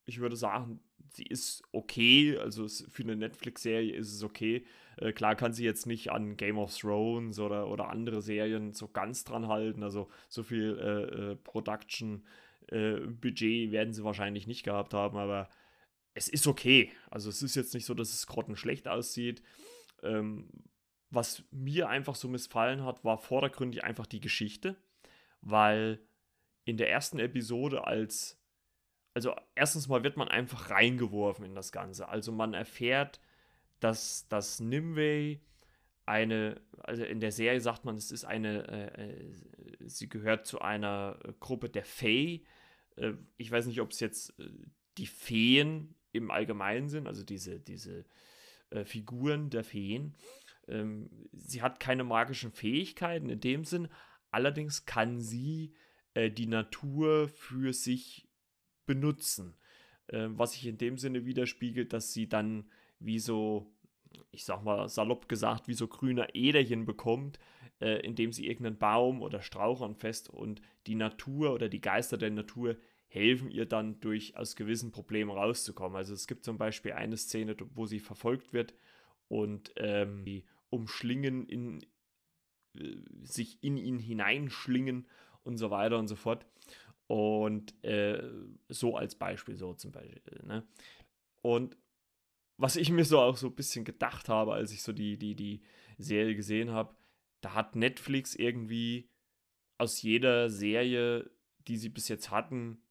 ich 0.05 0.21
würde 0.21 0.37
sagen, 0.37 0.81
sie 1.13 1.25
ist 1.25 1.63
okay. 1.73 2.39
Also 2.39 2.69
für 2.69 3.03
eine 3.03 3.17
Netflix-Serie 3.17 3.95
ist 3.95 4.13
es 4.13 4.23
okay. 4.23 4.65
Äh, 4.97 5.13
klar 5.13 5.37
kann 5.37 5.53
sie 5.53 5.65
jetzt 5.65 5.87
nicht 5.87 6.11
an 6.11 6.37
Game 6.37 6.59
of 6.59 6.77
Thrones 6.77 7.39
oder, 7.39 7.69
oder 7.69 7.89
andere 7.89 8.21
Serien 8.23 8.73
so 8.73 8.89
ganz 8.89 9.25
dran 9.25 9.49
halten. 9.49 9.83
Also 9.83 10.09
so 10.29 10.43
viel 10.43 10.79
äh, 10.79 11.33
äh, 11.33 11.37
Production-Budget 11.37 13.43
äh, 13.43 13.73
werden 13.73 13.95
sie 13.95 14.05
wahrscheinlich 14.05 14.47
nicht 14.47 14.65
gehabt 14.65 14.95
haben, 14.95 15.19
aber 15.19 15.49
es 16.15 16.29
ist 16.29 16.47
okay. 16.47 16.93
Also 17.11 17.31
es 17.31 17.43
ist 17.43 17.55
jetzt 17.55 17.75
nicht 17.75 17.87
so, 17.87 17.95
dass 17.95 18.13
es 18.13 18.27
grottenschlecht 18.27 18.89
aussieht. 18.89 19.43
Ähm, 20.03 20.51
was 21.11 21.45
mir 21.51 21.89
einfach 21.89 22.15
so 22.15 22.29
missfallen 22.29 22.85
hat, 22.85 23.05
war 23.05 23.19
vordergründig 23.19 23.85
einfach 23.85 24.07
die 24.07 24.21
Geschichte, 24.21 24.77
weil 25.41 26.01
in 26.65 26.77
der 26.77 26.91
ersten 26.91 27.19
Episode 27.19 27.87
als 27.87 28.39
also 29.19 29.35
erstens 29.57 29.89
mal 29.89 30.05
wird 30.05 30.17
man 30.17 30.29
einfach 30.29 30.71
reingeworfen 30.71 31.45
in 31.45 31.57
das 31.57 31.73
Ganze. 31.73 32.09
Also 32.09 32.31
man 32.31 32.55
erfährt, 32.55 33.21
dass 33.81 34.29
das 34.29 34.61
Nimue 34.61 35.41
eine, 36.07 36.61
also 36.85 37.03
in 37.03 37.19
der 37.19 37.33
Serie 37.33 37.61
sagt 37.61 37.85
man, 37.85 37.97
es 37.97 38.13
ist 38.13 38.25
eine, 38.25 38.69
äh, 38.69 39.11
äh 39.11 39.35
sie 39.89 40.09
gehört 40.09 40.47
zu 40.47 40.61
einer 40.61 41.19
Gruppe 41.41 41.69
der 41.69 41.85
Fey. 41.85 42.45
Äh, 42.95 43.15
ich 43.39 43.51
weiß 43.51 43.67
nicht, 43.67 43.81
ob 43.81 43.91
es 43.91 43.99
jetzt 43.99 44.39
äh, 44.39 44.51
die 44.99 45.09
Feen 45.09 45.97
im 46.13 46.31
Allgemeinen 46.31 46.89
sind, 46.89 47.09
also 47.09 47.25
diese, 47.25 47.59
diese 47.59 48.05
äh, 48.71 48.85
Figuren 48.85 49.51
der 49.51 49.65
Feen. 49.65 50.15
Ähm, 50.69 51.11
sie 51.33 51.61
hat 51.61 51.81
keine 51.81 52.05
magischen 52.05 52.53
Fähigkeiten 52.53 53.31
in 53.31 53.41
dem 53.41 53.65
Sinn, 53.65 53.89
allerdings 54.31 54.87
kann 54.87 55.21
sie 55.21 55.75
äh, 56.15 56.31
die 56.31 56.47
Natur 56.47 57.29
für 57.29 57.73
sich 57.73 58.28
benutzen. 58.89 59.55
Äh, 60.09 60.27
was 60.31 60.55
sich 60.55 60.67
in 60.67 60.79
dem 60.79 60.99
Sinne 60.99 61.25
widerspiegelt, 61.25 61.93
dass 61.93 62.13
sie 62.13 62.29
dann 62.29 62.65
wie 62.99 63.21
so, 63.21 63.71
ich 64.33 64.45
sag 64.45 64.65
mal 64.65 64.89
salopp 64.89 65.29
gesagt, 65.29 65.69
wie 65.69 65.75
so 65.75 65.87
grüne 65.87 66.35
Äderchen 66.35 66.85
bekommt, 66.85 67.39
äh, 67.81 68.01
indem 68.05 68.33
sie 68.33 68.49
irgendeinen 68.49 68.79
Baum 68.79 69.23
oder 69.23 69.41
Strauch 69.43 69.83
anfasst 69.83 70.29
und 70.29 70.61
die 70.89 70.97
Natur 70.97 71.53
oder 71.53 71.69
die 71.69 71.81
Geister 71.81 72.17
der 72.17 72.31
Natur 72.31 72.77
helfen 73.07 73.51
ihr 73.51 73.67
dann 73.67 74.01
durch 74.01 74.37
aus 74.37 74.57
gewissen 74.57 74.91
Problemen 74.91 75.31
rauszukommen. 75.31 75.97
Also 75.97 76.15
es 76.15 76.27
gibt 76.27 76.45
zum 76.45 76.59
Beispiel 76.59 76.93
eine 76.93 77.17
Szene, 77.17 77.57
wo 77.75 77.87
sie 77.87 78.01
verfolgt 78.01 78.53
wird 78.53 78.75
und 79.29 79.73
ähm, 79.77 80.25
die 80.25 80.45
umschlingen 80.71 81.47
in 81.47 81.81
äh, 82.79 82.97
sich 83.23 83.63
in 83.63 83.77
ihn 83.77 83.99
hineinschlingen 83.99 85.07
und 85.43 85.57
so 85.57 85.71
weiter 85.71 85.99
und 85.99 86.09
so 86.09 86.17
fort. 86.17 86.45
Und 87.09 87.83
äh, 87.85 88.23
so 88.69 88.97
als 88.97 89.15
Beispiel, 89.15 89.57
so 89.57 89.75
zum 89.75 89.93
Beispiel. 89.93 90.41
Ne? 90.45 90.67
Und 91.43 91.77
was 92.59 92.77
ich 92.77 92.91
mir 92.91 93.05
so 93.05 93.21
auch 93.21 93.37
so 93.37 93.49
ein 93.49 93.55
bisschen 93.55 93.85
gedacht 93.85 94.29
habe, 94.29 94.53
als 94.53 94.73
ich 94.73 94.83
so 94.83 94.93
die, 94.93 95.17
die, 95.17 95.35
die 95.35 95.63
Serie 95.97 96.37
gesehen 96.37 96.71
habe, 96.71 96.95
da 97.41 97.55
hat 97.55 97.77
Netflix 97.77 98.35
irgendwie 98.35 99.09
aus 99.79 100.03
jeder 100.03 100.51
Serie, 100.51 101.31
die 101.67 101.77
sie 101.77 101.89
bis 101.89 102.09
jetzt 102.09 102.31
hatten, 102.31 102.83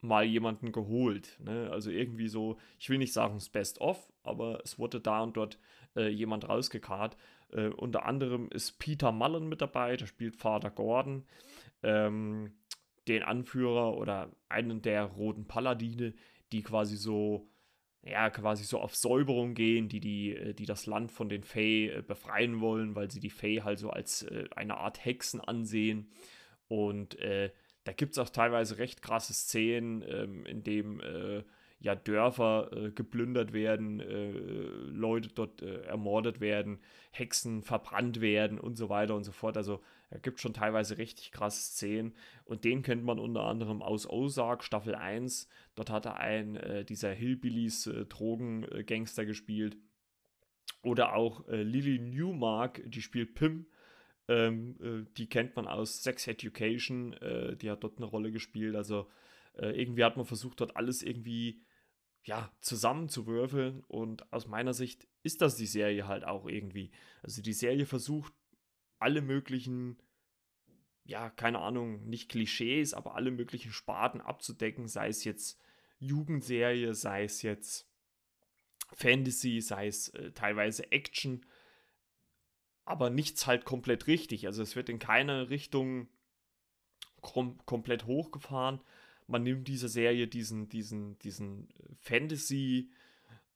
mal 0.00 0.24
jemanden 0.24 0.72
geholt. 0.72 1.38
Ne? 1.40 1.70
Also 1.70 1.90
irgendwie 1.90 2.28
so, 2.28 2.58
ich 2.78 2.88
will 2.88 2.98
nicht 2.98 3.12
sagen 3.12 3.34
das 3.34 3.50
Best 3.50 3.80
of, 3.80 4.10
aber 4.22 4.60
es 4.64 4.78
wurde 4.78 5.00
da 5.00 5.22
und 5.22 5.36
dort 5.36 5.58
äh, 5.94 6.08
jemand 6.08 6.48
rausgekarrt. 6.48 7.16
Äh, 7.50 7.68
unter 7.68 8.06
anderem 8.06 8.48
ist 8.50 8.78
Peter 8.78 9.12
Mullen 9.12 9.48
mit 9.48 9.60
dabei, 9.60 9.96
der 9.96 10.06
spielt 10.06 10.36
Vater 10.36 10.70
Gordon, 10.70 11.26
ähm, 11.82 12.52
den 13.10 13.22
Anführer 13.22 13.96
oder 13.96 14.30
einen 14.48 14.82
der 14.82 15.04
roten 15.04 15.46
Paladine, 15.46 16.14
die 16.52 16.62
quasi 16.62 16.96
so, 16.96 17.48
ja, 18.02 18.30
quasi 18.30 18.64
so 18.64 18.80
auf 18.80 18.96
Säuberung 18.96 19.54
gehen, 19.54 19.88
die, 19.88 20.00
die, 20.00 20.34
äh, 20.34 20.54
die 20.54 20.66
das 20.66 20.86
Land 20.86 21.12
von 21.12 21.28
den 21.28 21.42
Fey 21.42 21.88
äh, 21.88 22.02
befreien 22.02 22.60
wollen, 22.60 22.94
weil 22.94 23.10
sie 23.10 23.20
die 23.20 23.30
Fey 23.30 23.56
halt 23.56 23.78
so 23.78 23.90
als 23.90 24.22
äh, 24.22 24.44
eine 24.54 24.78
Art 24.78 25.04
Hexen 25.04 25.40
ansehen. 25.40 26.10
Und 26.68 27.18
äh, 27.18 27.50
da 27.84 27.92
gibt 27.92 28.12
es 28.12 28.18
auch 28.18 28.30
teilweise 28.30 28.78
recht 28.78 29.02
krasse 29.02 29.34
Szenen, 29.34 30.04
ähm, 30.06 30.46
in 30.46 30.62
dem 30.62 31.00
äh, 31.00 31.42
ja 31.80 31.94
Dörfer 31.94 32.70
äh, 32.72 32.90
geplündert 32.90 33.52
werden, 33.52 34.00
äh, 34.00 34.30
Leute 34.30 35.30
dort 35.30 35.62
ermordet 35.62 36.40
werden, 36.40 36.80
Hexen 37.10 37.62
verbrannt 37.62 38.20
werden 38.20 38.60
und 38.60 38.76
so 38.76 38.88
weiter 38.88 39.14
und 39.14 39.24
so 39.24 39.32
fort. 39.32 39.56
Also 39.56 39.80
da 40.10 40.18
gibt 40.18 40.40
schon 40.40 40.54
teilweise 40.54 40.98
richtig 40.98 41.32
krasse 41.32 41.62
Szenen 41.62 42.14
und 42.44 42.64
den 42.64 42.82
kennt 42.82 43.04
man 43.04 43.18
unter 43.18 43.44
anderem 43.44 43.82
aus 43.82 44.08
Ozark 44.08 44.64
Staffel 44.64 44.94
1. 44.94 45.48
Dort 45.74 45.90
hat 45.90 46.06
er 46.06 46.18
einen 46.18 46.56
äh, 46.56 46.84
dieser 46.84 47.12
Hillbillies 47.12 47.86
äh, 47.86 48.06
Drogengangster 48.06 49.24
gespielt. 49.24 49.76
Oder 50.82 51.14
auch 51.14 51.46
Lily 51.48 51.98
Newmark, 51.98 52.80
die 52.86 53.02
spielt 53.02 53.34
Pim 53.34 53.66
ähm, 54.30 54.76
äh, 54.80 55.10
die 55.16 55.28
kennt 55.28 55.56
man 55.56 55.66
aus 55.66 56.04
Sex 56.04 56.28
Education, 56.28 57.14
äh, 57.14 57.56
die 57.56 57.68
hat 57.68 57.82
dort 57.82 57.98
eine 57.98 58.06
Rolle 58.06 58.30
gespielt. 58.30 58.76
Also 58.76 59.10
äh, 59.54 59.70
irgendwie 59.70 60.04
hat 60.04 60.16
man 60.16 60.24
versucht, 60.24 60.60
dort 60.60 60.76
alles 60.76 61.02
irgendwie 61.02 61.64
ja, 62.22 62.48
zusammenzuwürfeln. 62.60 63.82
Und 63.88 64.32
aus 64.32 64.46
meiner 64.46 64.72
Sicht 64.72 65.08
ist 65.24 65.42
das 65.42 65.56
die 65.56 65.66
Serie 65.66 66.06
halt 66.06 66.24
auch 66.24 66.46
irgendwie. 66.46 66.92
Also 67.24 67.42
die 67.42 67.52
Serie 67.52 67.86
versucht 67.86 68.32
alle 69.00 69.22
möglichen, 69.22 69.96
ja, 71.04 71.30
keine 71.30 71.60
Ahnung, 71.60 72.08
nicht 72.08 72.28
Klischees, 72.28 72.94
aber 72.94 73.14
alle 73.16 73.30
möglichen 73.30 73.72
Sparten 73.72 74.20
abzudecken, 74.20 74.88
sei 74.88 75.08
es 75.08 75.24
jetzt 75.24 75.58
Jugendserie, 75.98 76.94
sei 76.94 77.24
es 77.24 77.42
jetzt 77.42 77.88
Fantasy, 78.92 79.60
sei 79.60 79.86
es 79.86 80.08
äh, 80.08 80.32
teilweise 80.32 80.90
Action 80.92 81.44
aber 82.90 83.08
nichts 83.08 83.46
halt 83.46 83.64
komplett 83.64 84.08
richtig. 84.08 84.46
Also 84.46 84.62
es 84.62 84.74
wird 84.74 84.88
in 84.88 84.98
keine 84.98 85.48
Richtung 85.48 86.08
kom 87.20 87.56
komplett 87.64 88.06
hochgefahren. 88.06 88.80
Man 89.28 89.44
nimmt 89.44 89.68
dieser 89.68 89.88
Serie 89.88 90.26
diesen, 90.26 90.68
diesen, 90.68 91.16
diesen 91.20 91.68
Fantasy, 92.00 92.90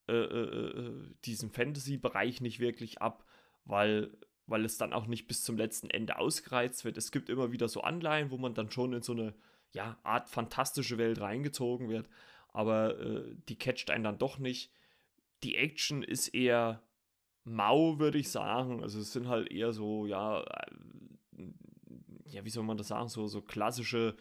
äh, 0.07 0.13
äh, 0.13 0.87
äh, 0.87 1.15
diesen 1.25 1.51
Fantasy-Bereich 1.51 2.43
nicht 2.43 2.61
wirklich 2.61 3.03
ab, 3.03 3.27
weil, 3.65 4.17
weil 4.47 4.65
es 4.65 4.79
dann 4.79 4.93
auch 4.93 5.07
nicht 5.07 5.27
bis 5.27 5.43
zum 5.43 5.57
letzten 5.57 5.91
Ende 5.91 6.19
ausgereizt 6.19 6.85
wird. 6.85 6.97
Es 6.97 7.13
gibt 7.13 7.29
immer 7.29 7.53
wieder 7.53 7.69
so 7.69 7.81
Anleihen, 7.81 8.31
wo 8.31 8.39
man 8.39 8.55
dann 8.55 8.71
schon 8.71 8.93
in 8.93 9.03
so 9.03 9.13
eine 9.13 9.35
ja, 9.73 9.99
Art 10.03 10.29
fantastische 10.29 10.99
Welt 10.99 11.21
reingezogen 11.21 11.89
wird, 11.89 12.09
aber 12.53 12.99
äh, 13.01 13.37
die 13.49 13.57
catcht 13.57 13.91
einen 13.91 14.05
dann 14.05 14.19
doch 14.19 14.39
nicht. 14.39 14.71
Die 15.43 15.57
Action 15.57 16.03
ist 16.03 16.29
eher 16.29 16.83
mau, 17.45 17.99
würde 17.99 18.19
ich 18.19 18.31
sagen. 18.31 18.83
Also 18.83 19.01
es 19.01 19.13
sind 19.13 19.29
halt 19.29 19.51
eher 19.51 19.73
so, 19.73 20.07
ja, 20.07 20.43
äh, 20.43 21.47
ja, 22.27 22.45
wie 22.45 22.51
soll 22.51 22.65
man 22.65 22.77
das 22.77 22.89
sagen, 22.89 23.09
so, 23.09 23.27
so 23.27 23.43
klassische 23.43 24.17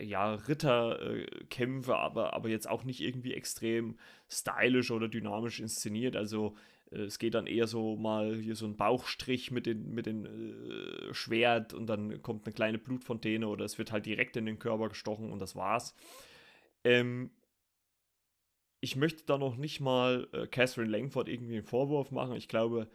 ja, 0.00 0.34
Ritterkämpfe, 0.34 1.96
aber, 1.96 2.34
aber 2.34 2.48
jetzt 2.48 2.68
auch 2.68 2.84
nicht 2.84 3.00
irgendwie 3.00 3.34
extrem 3.34 3.98
stylisch 4.28 4.90
oder 4.90 5.08
dynamisch 5.08 5.60
inszeniert. 5.60 6.14
Also 6.14 6.56
äh, 6.81 6.81
es 6.92 7.18
geht 7.18 7.34
dann 7.34 7.46
eher 7.46 7.66
so 7.66 7.96
mal 7.96 8.36
hier 8.36 8.56
so 8.56 8.66
ein 8.66 8.76
Bauchstrich 8.76 9.50
mit 9.50 9.66
den, 9.66 9.94
mit 9.94 10.06
den 10.06 10.26
äh, 10.26 11.14
Schwert 11.14 11.72
und 11.74 11.86
dann 11.86 12.22
kommt 12.22 12.46
eine 12.46 12.54
kleine 12.54 12.78
Blutfontäne 12.78 13.48
oder 13.48 13.64
es 13.64 13.78
wird 13.78 13.92
halt 13.92 14.06
direkt 14.06 14.36
in 14.36 14.46
den 14.46 14.58
Körper 14.58 14.88
gestochen 14.88 15.32
und 15.32 15.38
das 15.38 15.56
war's. 15.56 15.94
Ähm, 16.84 17.30
ich 18.80 18.96
möchte 18.96 19.24
da 19.24 19.38
noch 19.38 19.56
nicht 19.56 19.80
mal 19.80 20.28
äh, 20.32 20.46
Catherine 20.46 20.90
Langford 20.90 21.28
irgendwie 21.28 21.54
einen 21.54 21.62
Vorwurf 21.64 22.10
machen. 22.10 22.36
Ich 22.36 22.48
glaube, 22.48 22.88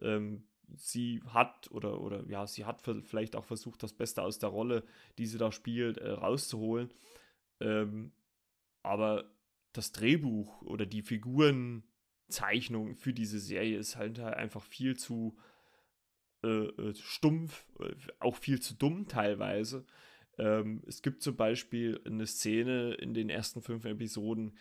ähm, 0.00 0.44
sie 0.74 1.20
hat 1.28 1.70
oder, 1.70 2.00
oder 2.00 2.24
ja, 2.28 2.46
sie 2.46 2.64
hat 2.64 2.80
vielleicht 2.80 3.36
auch 3.36 3.44
versucht, 3.44 3.82
das 3.82 3.92
Beste 3.92 4.22
aus 4.22 4.38
der 4.38 4.48
Rolle, 4.48 4.84
die 5.18 5.26
sie 5.26 5.38
da 5.38 5.52
spielt, 5.52 5.98
äh, 5.98 6.10
rauszuholen. 6.10 6.90
Ähm, 7.60 8.12
aber 8.82 9.30
das 9.72 9.92
Drehbuch 9.92 10.62
oder 10.62 10.86
die 10.86 11.02
Figurenzeichnung 12.34 12.96
für 12.96 13.12
diese 13.12 13.38
Serie 13.38 13.78
ist 13.78 13.96
halt 13.96 14.18
einfach 14.18 14.62
viel 14.62 14.96
zu 14.96 15.36
äh, 16.42 16.48
äh 16.48 16.94
stumpf, 16.94 17.66
äh, 17.80 17.94
auch 18.18 18.36
viel 18.36 18.60
zu 18.60 18.74
dumm 18.74 19.08
teilweise. 19.08 19.86
Ähm, 20.38 20.82
es 20.86 21.02
gibt 21.02 21.22
zum 21.22 21.36
Beispiel 21.36 22.00
eine 22.04 22.26
Szene 22.26 22.94
in 22.94 23.14
den 23.14 23.30
ersten 23.30 23.62
fünf 23.62 23.84
Episoden, 23.84 24.56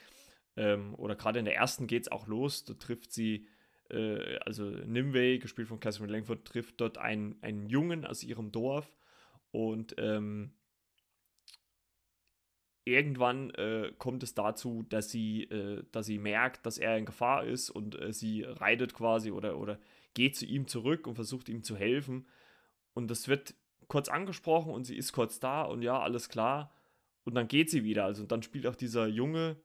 ähm, 0.55 0.93
oder 0.95 1.15
gerade 1.15 1.39
in 1.39 1.45
der 1.45 1.55
ersten 1.55 1.87
geht 1.87 2.03
es 2.03 2.11
auch 2.11 2.27
los, 2.27 2.63
da 2.63 2.75
trifft 2.75 3.11
sie 3.11 3.47
äh, 3.89 4.37
also 4.45 4.65
Nimway, 4.65 5.39
gespielt 5.39 5.67
von 5.67 5.79
Catherine 5.79 6.11
Langford, 6.11 6.45
trifft 6.45 6.79
dort 6.79 6.99
einen, 6.99 7.41
einen 7.41 7.67
Jungen 7.67 8.05
aus 8.05 8.23
ihrem 8.23 8.51
Dorf 8.51 8.95
und 9.51 9.95
ähm, 9.97 10.53
irgendwann 12.85 13.51
äh, 13.51 13.93
kommt 13.97 14.23
es 14.23 14.33
dazu, 14.33 14.83
dass 14.89 15.09
sie, 15.09 15.43
äh, 15.43 15.83
dass 15.91 16.05
sie 16.05 16.17
merkt, 16.17 16.65
dass 16.65 16.77
er 16.77 16.97
in 16.97 17.05
Gefahr 17.05 17.45
ist 17.45 17.69
und 17.69 17.99
äh, 17.99 18.11
sie 18.11 18.43
reitet 18.43 18.93
quasi 18.93 19.31
oder, 19.31 19.57
oder 19.57 19.79
geht 20.13 20.35
zu 20.35 20.45
ihm 20.45 20.67
zurück 20.67 21.07
und 21.07 21.15
versucht 21.15 21.49
ihm 21.49 21.63
zu 21.63 21.75
helfen. 21.75 22.27
Und 22.93 23.09
das 23.09 23.27
wird 23.27 23.55
kurz 23.87 24.09
angesprochen 24.09 24.73
und 24.73 24.85
sie 24.85 24.97
ist 24.97 25.13
kurz 25.13 25.39
da 25.39 25.63
und 25.63 25.81
ja, 25.81 25.99
alles 25.99 26.29
klar. 26.29 26.73
Und 27.23 27.35
dann 27.35 27.47
geht 27.47 27.69
sie 27.69 27.83
wieder. 27.83 28.05
Also 28.05 28.25
dann 28.25 28.43
spielt 28.43 28.67
auch 28.67 28.75
dieser 28.75 29.07
Junge 29.07 29.57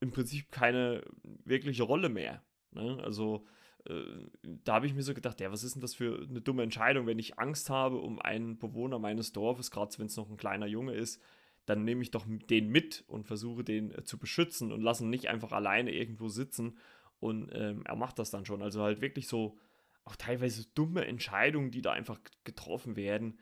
im 0.00 0.10
Prinzip 0.10 0.50
keine 0.50 1.04
wirkliche 1.44 1.82
Rolle 1.82 2.08
mehr. 2.08 2.42
Ne? 2.72 2.98
Also 3.02 3.46
äh, 3.84 4.02
da 4.42 4.74
habe 4.74 4.86
ich 4.86 4.94
mir 4.94 5.02
so 5.02 5.12
gedacht, 5.12 5.40
ja, 5.40 5.52
was 5.52 5.64
ist 5.64 5.74
denn 5.74 5.82
das 5.82 5.94
für 5.94 6.26
eine 6.28 6.40
dumme 6.40 6.62
Entscheidung, 6.62 7.06
wenn 7.06 7.18
ich 7.18 7.38
Angst 7.38 7.68
habe 7.68 7.98
um 7.98 8.18
einen 8.18 8.58
Bewohner 8.58 8.98
meines 8.98 9.32
Dorfes, 9.32 9.70
gerade 9.70 9.98
wenn 9.98 10.06
es 10.06 10.16
noch 10.16 10.30
ein 10.30 10.38
kleiner 10.38 10.66
Junge 10.66 10.94
ist, 10.94 11.22
dann 11.66 11.84
nehme 11.84 12.02
ich 12.02 12.10
doch 12.10 12.26
den 12.28 12.68
mit 12.68 13.04
und 13.06 13.26
versuche 13.26 13.64
den 13.64 13.92
äh, 13.92 14.04
zu 14.04 14.18
beschützen 14.18 14.72
und 14.72 14.82
lasse 14.82 15.04
ihn 15.04 15.10
nicht 15.10 15.28
einfach 15.28 15.52
alleine 15.52 15.92
irgendwo 15.92 16.28
sitzen 16.28 16.78
und 17.20 17.50
ähm, 17.54 17.82
er 17.86 17.96
macht 17.96 18.18
das 18.18 18.30
dann 18.30 18.44
schon. 18.44 18.62
Also 18.62 18.82
halt 18.82 19.00
wirklich 19.00 19.28
so 19.28 19.58
auch 20.04 20.16
teilweise 20.16 20.66
dumme 20.74 21.06
Entscheidungen, 21.06 21.70
die 21.70 21.80
da 21.80 21.92
einfach 21.92 22.20
getroffen 22.44 22.96
werden, 22.96 23.38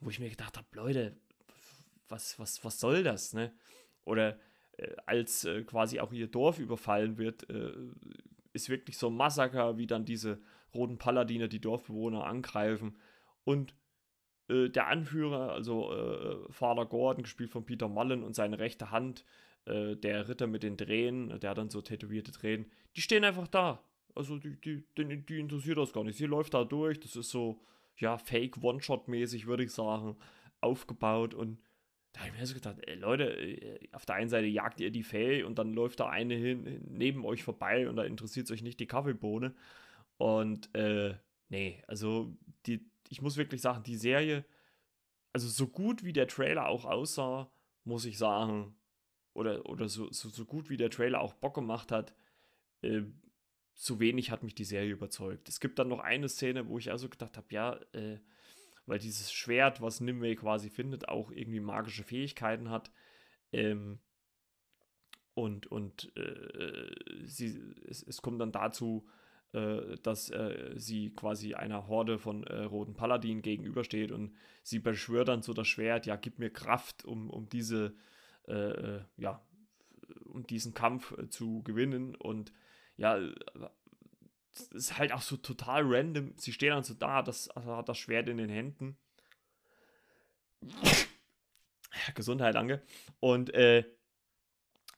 wo 0.00 0.10
ich 0.10 0.20
mir 0.20 0.28
gedacht 0.28 0.58
habe, 0.58 0.66
Leute, 0.72 1.16
was, 2.08 2.38
was, 2.38 2.62
was 2.64 2.78
soll 2.78 3.02
das, 3.02 3.32
ne? 3.32 3.52
Oder 4.04 4.38
äh, 4.76 4.94
als 5.06 5.44
äh, 5.44 5.62
quasi 5.62 6.00
auch 6.00 6.12
ihr 6.12 6.26
Dorf 6.26 6.58
überfallen 6.58 7.16
wird, 7.16 7.48
äh, 7.48 7.72
ist 8.52 8.68
wirklich 8.68 8.98
so 8.98 9.08
ein 9.08 9.16
Massaker, 9.16 9.78
wie 9.78 9.86
dann 9.86 10.04
diese 10.04 10.42
roten 10.74 10.98
Paladine 10.98 11.48
die 11.48 11.60
Dorfbewohner 11.60 12.24
angreifen. 12.26 12.98
Und 13.44 13.74
äh, 14.48 14.68
der 14.68 14.88
Anführer, 14.88 15.52
also 15.52 15.92
äh, 15.92 16.52
Vater 16.52 16.86
Gordon, 16.86 17.22
gespielt 17.22 17.50
von 17.50 17.64
Peter 17.64 17.88
Mullen, 17.88 18.22
und 18.22 18.34
seine 18.34 18.58
rechte 18.58 18.90
Hand, 18.90 19.24
äh, 19.66 19.96
der 19.96 20.28
Ritter 20.28 20.46
mit 20.46 20.62
den 20.62 20.76
Tränen, 20.76 21.40
der 21.40 21.50
hat 21.50 21.58
dann 21.58 21.70
so 21.70 21.80
tätowierte 21.80 22.32
Tränen, 22.32 22.66
die 22.96 23.00
stehen 23.00 23.24
einfach 23.24 23.48
da. 23.48 23.82
Also 24.14 24.38
die, 24.38 24.60
die, 24.60 24.84
die, 24.96 25.26
die 25.26 25.40
interessiert 25.40 25.78
das 25.78 25.92
gar 25.92 26.04
nicht. 26.04 26.16
Sie 26.16 26.26
läuft 26.26 26.54
da 26.54 26.64
durch, 26.64 27.00
das 27.00 27.16
ist 27.16 27.30
so, 27.30 27.60
ja, 27.96 28.16
Fake 28.18 28.62
One-Shot-mäßig, 28.62 29.46
würde 29.46 29.64
ich 29.64 29.72
sagen, 29.72 30.16
aufgebaut 30.60 31.34
und 31.34 31.58
da 32.14 32.20
habe 32.20 32.30
ich 32.30 32.40
mir 32.40 32.46
so 32.46 32.54
gedacht, 32.54 32.76
ey, 32.86 32.94
Leute, 32.94 33.24
äh, 33.24 33.88
auf 33.92 34.06
der 34.06 34.14
einen 34.14 34.28
Seite 34.28 34.46
jagt 34.46 34.80
ihr 34.80 34.90
die 34.90 35.02
Fee 35.02 35.42
und 35.42 35.58
dann 35.58 35.74
läuft 35.74 35.98
da 36.00 36.08
eine 36.08 36.34
hin, 36.34 36.80
neben 36.88 37.24
euch 37.24 37.42
vorbei 37.42 37.88
und 37.88 37.96
da 37.96 38.04
interessiert 38.04 38.50
euch 38.52 38.62
nicht 38.62 38.78
die 38.78 38.86
Kaffeebohne. 38.86 39.52
Und 40.16 40.72
äh, 40.76 41.14
nee, 41.48 41.82
also 41.88 42.36
die, 42.66 42.86
ich 43.08 43.22
muss 43.22 43.36
wirklich 43.36 43.60
sagen, 43.60 43.82
die 43.82 43.96
Serie, 43.96 44.44
also 45.32 45.48
so 45.48 45.68
gut 45.68 46.04
wie 46.04 46.12
der 46.12 46.28
Trailer 46.28 46.68
auch 46.68 46.84
aussah, 46.84 47.50
muss 47.84 48.04
ich 48.04 48.18
sagen, 48.18 48.76
oder, 49.32 49.66
oder 49.66 49.88
so, 49.88 50.10
so, 50.12 50.28
so 50.28 50.44
gut 50.44 50.70
wie 50.70 50.76
der 50.76 50.90
Trailer 50.90 51.20
auch 51.20 51.34
Bock 51.34 51.54
gemacht 51.54 51.92
hat, 51.92 52.14
äh, 52.82 53.02
so 53.74 53.98
wenig 53.98 54.30
hat 54.30 54.42
mich 54.44 54.54
die 54.54 54.64
Serie 54.64 54.92
überzeugt. 54.92 55.48
Es 55.48 55.58
gibt 55.58 55.78
dann 55.78 55.88
noch 55.88 55.98
eine 55.98 56.28
Szene, 56.28 56.68
wo 56.68 56.78
ich 56.78 56.90
also 56.92 57.08
gedacht 57.08 57.36
habe, 57.36 57.46
ja, 57.50 57.74
äh, 57.92 58.20
weil 58.86 58.98
dieses 58.98 59.32
Schwert, 59.32 59.80
was 59.80 60.00
Nimue 60.00 60.36
quasi 60.36 60.70
findet, 60.70 61.08
auch 61.08 61.30
irgendwie 61.30 61.60
magische 61.60 62.04
Fähigkeiten 62.04 62.70
hat. 62.70 62.92
Ähm, 63.52 63.98
und 65.34 65.66
und 65.66 66.16
äh, 66.16 66.92
sie, 67.24 67.60
es, 67.88 68.02
es 68.02 68.22
kommt 68.22 68.40
dann 68.40 68.52
dazu, 68.52 69.08
dass 70.02 70.30
äh, 70.30 70.72
sie 70.76 71.10
quasi 71.10 71.54
einer 71.54 71.86
Horde 71.86 72.18
von 72.18 72.44
äh, 72.44 72.62
roten 72.62 72.94
Paladinen 72.94 73.40
gegenübersteht 73.40 74.10
und 74.10 74.34
sie 74.62 74.80
beschwört 74.80 75.28
dann 75.28 75.42
so 75.42 75.52
das 75.52 75.68
Schwert, 75.68 76.06
ja, 76.06 76.16
gib 76.16 76.38
mir 76.38 76.50
Kraft, 76.50 77.04
um, 77.04 77.30
um 77.30 77.48
diese, 77.48 77.94
äh, 78.48 78.52
äh, 78.52 79.00
ja, 79.16 79.40
um 80.24 80.46
diesen 80.46 80.74
Kampf 80.74 81.14
zu 81.30 81.62
gewinnen. 81.62 82.16
Und 82.16 82.52
ja, 82.96 83.18
ist 84.72 84.98
halt 84.98 85.12
auch 85.12 85.22
so 85.22 85.36
total 85.36 85.82
random. 85.84 86.32
Sie 86.36 86.52
stehen 86.52 86.70
dann 86.70 86.82
so 86.82 86.94
da, 86.94 87.22
das, 87.22 87.48
also 87.50 87.76
hat 87.76 87.88
das 87.88 87.98
Schwert 87.98 88.28
in 88.28 88.38
den 88.38 88.50
Händen. 88.50 88.96
Gesundheit, 92.14 92.54
danke. 92.54 92.82
Und, 93.20 93.54
äh, 93.54 93.84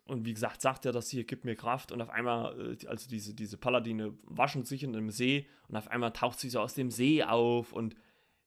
und 0.06 0.24
wie 0.24 0.34
gesagt, 0.34 0.60
sagt 0.60 0.86
er 0.86 0.92
das 0.92 1.10
hier, 1.10 1.24
gibt 1.24 1.44
mir 1.44 1.56
Kraft. 1.56 1.90
Und 1.90 2.00
auf 2.00 2.10
einmal, 2.10 2.76
äh, 2.80 2.86
also 2.86 3.08
diese, 3.08 3.34
diese 3.34 3.58
Paladine 3.58 4.16
waschen 4.22 4.64
sich 4.64 4.82
in 4.82 4.94
einem 4.94 5.10
See 5.10 5.46
und 5.68 5.76
auf 5.76 5.88
einmal 5.88 6.12
taucht 6.12 6.38
sie 6.38 6.48
so 6.48 6.60
aus 6.60 6.74
dem 6.74 6.90
See 6.90 7.24
auf. 7.24 7.72
Und 7.72 7.96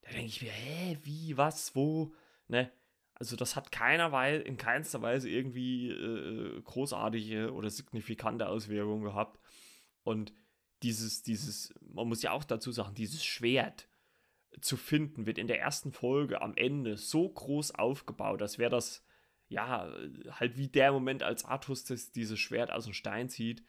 da 0.02 0.12
denke 0.12 0.28
ich 0.28 0.41
mir, 0.41 0.52
hä, 0.52 0.98
wie, 1.04 1.38
was, 1.38 1.76
wo? 1.76 2.13
Ne? 2.48 2.72
Also 3.13 3.36
das 3.36 3.58
hat 3.58 3.74
keiner 3.74 4.13
Weise, 4.13 4.41
in 4.43 4.56
keinster 4.56 5.02
Weise 5.02 5.30
irgendwie 5.30 5.89
äh, 5.89 6.62
großartige 6.62 7.54
oder 7.54 7.69
signifikante 7.69 8.48
Auswirkungen 8.48 9.04
gehabt. 9.04 9.39
Und 10.04 10.34
dieses, 10.82 11.24
dieses, 11.24 11.74
man 11.82 12.08
muss 12.08 12.22
ja 12.22 12.32
auch 12.32 12.45
dazu 12.45 12.72
sagen, 12.72 12.95
dieses 12.95 13.26
Schwert 13.26 13.89
zu 14.62 14.78
finden, 14.78 15.26
wird 15.26 15.38
in 15.38 15.48
der 15.48 15.60
ersten 15.60 15.91
Folge 15.91 16.41
am 16.41 16.56
Ende 16.56 16.95
so 16.95 17.28
groß 17.28 17.76
aufgebaut, 17.76 18.41
als 18.41 18.58
wäre 18.58 18.72
das, 18.72 19.04
ja, 19.50 19.92
halt 20.32 20.58
wie 20.58 20.68
der 20.68 20.92
Moment, 20.92 21.24
als 21.24 21.44
Artus 21.44 21.84
das, 21.84 22.12
dieses 22.12 22.40
Schwert 22.40 22.72
aus 22.72 22.86
dem 22.86 22.94
Stein 22.94 23.30
zieht. 23.30 23.64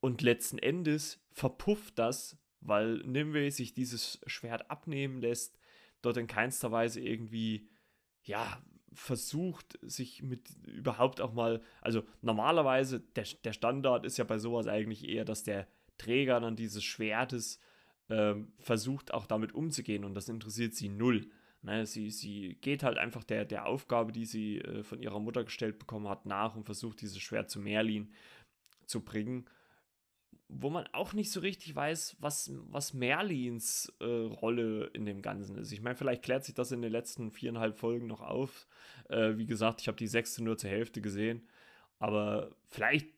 Und 0.00 0.22
letzten 0.22 0.58
Endes 0.58 1.20
verpufft 1.32 1.98
das, 1.98 2.38
weil 2.60 2.98
Nimue 2.98 3.50
sich 3.50 3.74
dieses 3.74 4.20
Schwert 4.26 4.70
abnehmen 4.70 5.20
lässt, 5.20 5.58
dort 6.00 6.16
in 6.16 6.28
keinster 6.28 6.70
Weise 6.70 7.00
irgendwie, 7.00 7.68
ja, 8.22 8.62
versucht, 8.92 9.78
sich 9.82 10.22
mit 10.22 10.48
überhaupt 10.64 11.20
auch 11.20 11.32
mal, 11.32 11.60
also 11.80 12.04
normalerweise, 12.22 13.00
der, 13.00 13.24
der 13.44 13.52
Standard 13.52 14.06
ist 14.06 14.16
ja 14.16 14.24
bei 14.24 14.38
sowas 14.38 14.68
eigentlich 14.68 15.06
eher, 15.08 15.24
dass 15.24 15.42
der 15.42 15.66
Träger 15.98 16.40
dann 16.40 16.56
dieses 16.56 16.84
Schwertes 16.84 17.60
ähm, 18.08 18.52
versucht 18.58 19.12
auch 19.12 19.26
damit 19.26 19.52
umzugehen 19.52 20.04
und 20.04 20.14
das 20.14 20.28
interessiert 20.28 20.74
sie 20.74 20.88
null. 20.88 21.30
Ne, 21.66 21.84
sie, 21.84 22.12
sie 22.12 22.56
geht 22.60 22.84
halt 22.84 22.96
einfach 22.96 23.24
der, 23.24 23.44
der 23.44 23.66
Aufgabe, 23.66 24.12
die 24.12 24.24
sie 24.24 24.58
äh, 24.58 24.84
von 24.84 25.02
ihrer 25.02 25.18
Mutter 25.18 25.42
gestellt 25.42 25.80
bekommen 25.80 26.08
hat, 26.08 26.24
nach 26.24 26.54
und 26.54 26.62
versucht 26.62 27.00
dieses 27.00 27.18
Schwert 27.18 27.50
zu 27.50 27.58
Merlin 27.58 28.12
zu 28.86 29.04
bringen. 29.04 29.46
Wo 30.46 30.70
man 30.70 30.86
auch 30.92 31.12
nicht 31.12 31.32
so 31.32 31.40
richtig 31.40 31.74
weiß, 31.74 32.18
was, 32.20 32.52
was 32.68 32.94
Merlins 32.94 33.92
äh, 33.98 34.04
Rolle 34.04 34.90
in 34.92 35.06
dem 35.06 35.22
Ganzen 35.22 35.58
ist. 35.58 35.72
Ich 35.72 35.80
meine, 35.80 35.96
vielleicht 35.96 36.22
klärt 36.22 36.44
sich 36.44 36.54
das 36.54 36.70
in 36.70 36.82
den 36.82 36.92
letzten 36.92 37.32
viereinhalb 37.32 37.76
Folgen 37.76 38.06
noch 38.06 38.20
auf. 38.20 38.68
Äh, 39.08 39.36
wie 39.36 39.46
gesagt, 39.46 39.80
ich 39.80 39.88
habe 39.88 39.98
die 39.98 40.06
sechste 40.06 40.44
nur 40.44 40.56
zur 40.56 40.70
Hälfte 40.70 41.00
gesehen. 41.00 41.48
Aber 41.98 42.54
vielleicht 42.66 43.08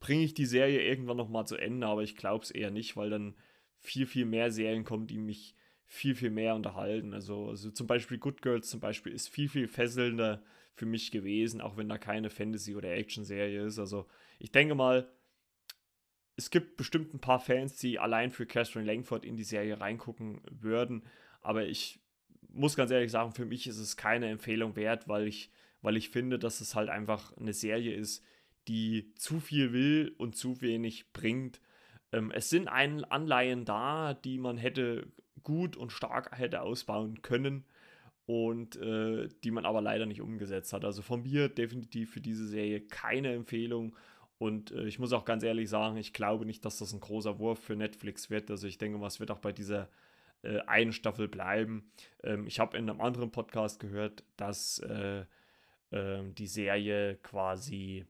bringe 0.00 0.24
ich 0.24 0.32
die 0.32 0.46
Serie 0.46 0.80
irgendwann 0.80 1.18
nochmal 1.18 1.46
zu 1.46 1.58
Ende, 1.58 1.86
aber 1.86 2.02
ich 2.02 2.16
glaube 2.16 2.44
es 2.44 2.50
eher 2.50 2.70
nicht, 2.70 2.96
weil 2.96 3.10
dann 3.10 3.34
viel, 3.78 4.06
viel 4.06 4.24
mehr 4.24 4.50
Serien 4.50 4.84
kommen, 4.84 5.06
die 5.06 5.18
mich 5.18 5.54
viel, 5.86 6.14
viel 6.14 6.30
mehr 6.30 6.54
unterhalten. 6.54 7.14
Also, 7.14 7.48
also 7.48 7.70
zum 7.70 7.86
Beispiel 7.86 8.18
Good 8.18 8.42
Girls 8.42 8.68
zum 8.68 8.80
Beispiel 8.80 9.12
ist 9.12 9.28
viel, 9.28 9.48
viel 9.48 9.68
fesselnder, 9.68 10.42
für 10.74 10.86
mich 10.86 11.10
gewesen, 11.10 11.60
auch 11.60 11.76
wenn 11.76 11.88
da 11.88 11.98
keine 11.98 12.30
Fantasy- 12.30 12.74
oder 12.74 12.92
Action-Serie 12.92 13.64
ist. 13.66 13.78
Also 13.78 14.06
ich 14.38 14.52
denke 14.52 14.74
mal, 14.74 15.08
es 16.36 16.50
gibt 16.50 16.76
bestimmt 16.76 17.12
ein 17.14 17.20
paar 17.20 17.40
Fans, 17.40 17.76
die 17.76 17.98
allein 17.98 18.30
für 18.30 18.46
Catherine 18.46 18.86
Langford 18.86 19.24
in 19.24 19.36
die 19.36 19.44
Serie 19.44 19.80
reingucken 19.80 20.40
würden, 20.50 21.04
aber 21.42 21.66
ich 21.66 22.00
muss 22.48 22.76
ganz 22.76 22.90
ehrlich 22.90 23.10
sagen, 23.10 23.32
für 23.32 23.46
mich 23.46 23.66
ist 23.66 23.78
es 23.78 23.96
keine 23.96 24.28
Empfehlung 24.28 24.76
wert, 24.76 25.08
weil 25.08 25.26
ich, 25.26 25.50
weil 25.80 25.96
ich 25.96 26.10
finde, 26.10 26.38
dass 26.38 26.60
es 26.60 26.74
halt 26.74 26.88
einfach 26.88 27.36
eine 27.36 27.52
Serie 27.52 27.94
ist, 27.94 28.24
die 28.68 29.12
zu 29.14 29.40
viel 29.40 29.72
will 29.72 30.14
und 30.18 30.36
zu 30.36 30.60
wenig 30.60 31.12
bringt. 31.12 31.60
Ähm, 32.12 32.30
es 32.30 32.50
sind 32.50 32.68
ein 32.68 33.04
Anleihen 33.04 33.64
da, 33.64 34.14
die 34.14 34.38
man 34.38 34.56
hätte 34.56 35.06
gut 35.42 35.76
und 35.76 35.92
stark 35.92 36.36
hätte 36.36 36.62
ausbauen 36.62 37.22
können 37.22 37.64
und 38.26 38.76
äh, 38.76 39.28
die 39.44 39.50
man 39.50 39.66
aber 39.66 39.80
leider 39.80 40.06
nicht 40.06 40.20
umgesetzt 40.20 40.72
hat. 40.72 40.84
Also 40.84 41.02
von 41.02 41.22
mir 41.22 41.48
definitiv 41.48 42.12
für 42.12 42.20
diese 42.20 42.46
Serie 42.46 42.80
keine 42.80 43.32
Empfehlung. 43.32 43.96
Und 44.38 44.72
äh, 44.72 44.84
ich 44.86 44.98
muss 44.98 45.12
auch 45.12 45.24
ganz 45.24 45.42
ehrlich 45.42 45.68
sagen, 45.68 45.96
ich 45.96 46.12
glaube 46.12 46.46
nicht, 46.46 46.64
dass 46.64 46.78
das 46.78 46.92
ein 46.92 47.00
großer 47.00 47.38
Wurf 47.38 47.58
für 47.58 47.76
Netflix 47.76 48.30
wird. 48.30 48.50
Also 48.50 48.66
ich 48.66 48.78
denke, 48.78 49.00
was 49.00 49.20
wird 49.20 49.30
auch 49.30 49.38
bei 49.38 49.52
dieser 49.52 49.88
äh, 50.42 50.60
einen 50.60 50.92
Staffel 50.92 51.28
bleiben. 51.28 51.90
Ähm, 52.22 52.46
ich 52.46 52.60
habe 52.60 52.76
in 52.76 52.88
einem 52.88 53.00
anderen 53.00 53.30
Podcast 53.30 53.80
gehört, 53.80 54.24
dass 54.36 54.78
äh, 54.80 55.24
ähm, 55.90 56.34
die 56.34 56.46
Serie 56.46 57.16
quasi 57.22 58.06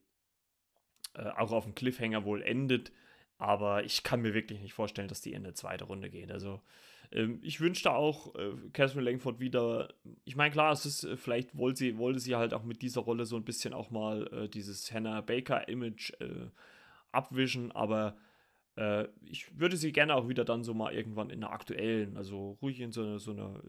äh, 1.14 1.29
auch 1.31 1.53
auf 1.53 1.64
dem 1.64 1.75
Cliffhanger 1.75 2.25
wohl 2.25 2.42
endet. 2.42 2.92
Aber 3.38 3.85
ich 3.85 4.03
kann 4.03 4.23
mir 4.23 4.35
wirklich 4.35 4.61
nicht 4.61 4.73
vorstellen, 4.73 5.09
dass 5.09 5.21
die 5.21 5.33
in 5.33 5.45
eine 5.45 5.55
zweite 5.55 5.85
Runde 5.85 6.11
geht. 6.11 6.31
Also 6.31 6.62
ähm, 7.12 7.40
ich 7.42 7.61
wünschte 7.61 7.92
auch 7.92 8.35
äh, 8.35 8.53
Catherine 8.72 9.11
Langford 9.11 9.40
wieder. 9.40 9.94
Ich 10.25 10.37
meine, 10.37 10.51
klar, 10.51 10.72
es 10.72 10.87
ist, 10.87 11.05
äh, 11.05 11.16
vielleicht 11.16 11.57
wollte 11.57 11.79
sie, 11.79 11.98
wollte 11.98 12.20
sie 12.20 12.37
halt 12.37 12.55
auch 12.55 12.64
mit 12.64 12.83
dieser 12.83 13.03
Rolle 13.03 13.27
so 13.27 13.37
ein 13.37 13.44
bisschen 13.44 13.75
auch 13.75 13.90
mal 13.90 14.27
äh, 14.33 14.48
dieses 14.48 14.90
Hannah 14.92 15.20
Baker-Image 15.20 16.12
äh, 16.20 16.48
abwischen, 17.12 17.72
aber 17.72 18.16
äh, 18.77 19.07
ich 19.22 19.59
würde 19.59 19.77
sie 19.77 19.92
gerne 19.92 20.14
auch 20.14 20.29
wieder 20.29 20.44
dann 20.44 20.64
so 20.64 20.75
mal 20.75 20.94
irgendwann 20.94 21.31
in 21.31 21.44
einer 21.44 21.53
aktuellen, 21.53 22.16
also 22.16 22.59
ruhig 22.62 22.81
in 22.81 22.92
so, 22.92 23.03
eine, 23.03 23.18
so 23.18 23.33
einer 23.33 23.62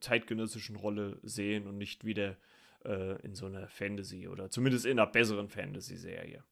zeitgenössischen 0.00 0.76
Rolle 0.76 1.18
sehen 1.22 1.66
und 1.66 1.78
nicht 1.78 2.04
wieder 2.04 2.36
äh, 2.84 3.20
in 3.22 3.34
so 3.34 3.46
einer 3.46 3.68
Fantasy 3.68 4.28
oder 4.28 4.50
zumindest 4.50 4.84
in 4.84 4.98
einer 4.98 5.10
besseren 5.10 5.48
Fantasy-Serie. 5.48 6.44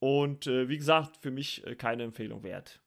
Und 0.00 0.46
äh, 0.46 0.68
wie 0.68 0.76
gesagt, 0.76 1.16
für 1.16 1.30
mich 1.30 1.66
äh, 1.66 1.74
keine 1.74 2.04
Empfehlung 2.04 2.42
wert. 2.42 2.80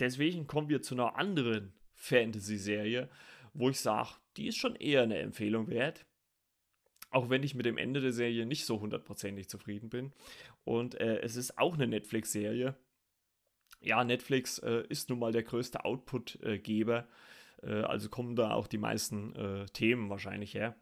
Deswegen 0.00 0.48
kommen 0.48 0.68
wir 0.68 0.82
zu 0.82 0.94
einer 0.94 1.16
anderen 1.16 1.72
Fantasy-Serie, 2.04 3.08
wo 3.54 3.70
ich 3.70 3.80
sage, 3.80 4.10
die 4.36 4.48
ist 4.48 4.58
schon 4.58 4.76
eher 4.76 5.02
eine 5.02 5.18
Empfehlung 5.18 5.68
wert. 5.68 6.04
Auch 7.10 7.30
wenn 7.30 7.42
ich 7.42 7.54
mit 7.54 7.66
dem 7.66 7.78
Ende 7.78 8.00
der 8.00 8.12
Serie 8.12 8.44
nicht 8.44 8.66
so 8.66 8.80
hundertprozentig 8.80 9.48
zufrieden 9.48 9.88
bin. 9.88 10.12
Und 10.64 11.00
äh, 11.00 11.20
es 11.20 11.36
ist 11.36 11.58
auch 11.58 11.74
eine 11.74 11.86
Netflix-Serie. 11.86 12.74
Ja, 13.80 14.02
Netflix 14.02 14.58
äh, 14.58 14.84
ist 14.88 15.08
nun 15.08 15.20
mal 15.20 15.32
der 15.32 15.44
größte 15.44 15.84
Output-Geber. 15.84 17.06
Äh, 17.62 17.82
also 17.82 18.08
kommen 18.08 18.34
da 18.34 18.52
auch 18.52 18.66
die 18.66 18.78
meisten 18.78 19.34
äh, 19.36 19.66
Themen 19.66 20.10
wahrscheinlich 20.10 20.54
her. 20.54 20.74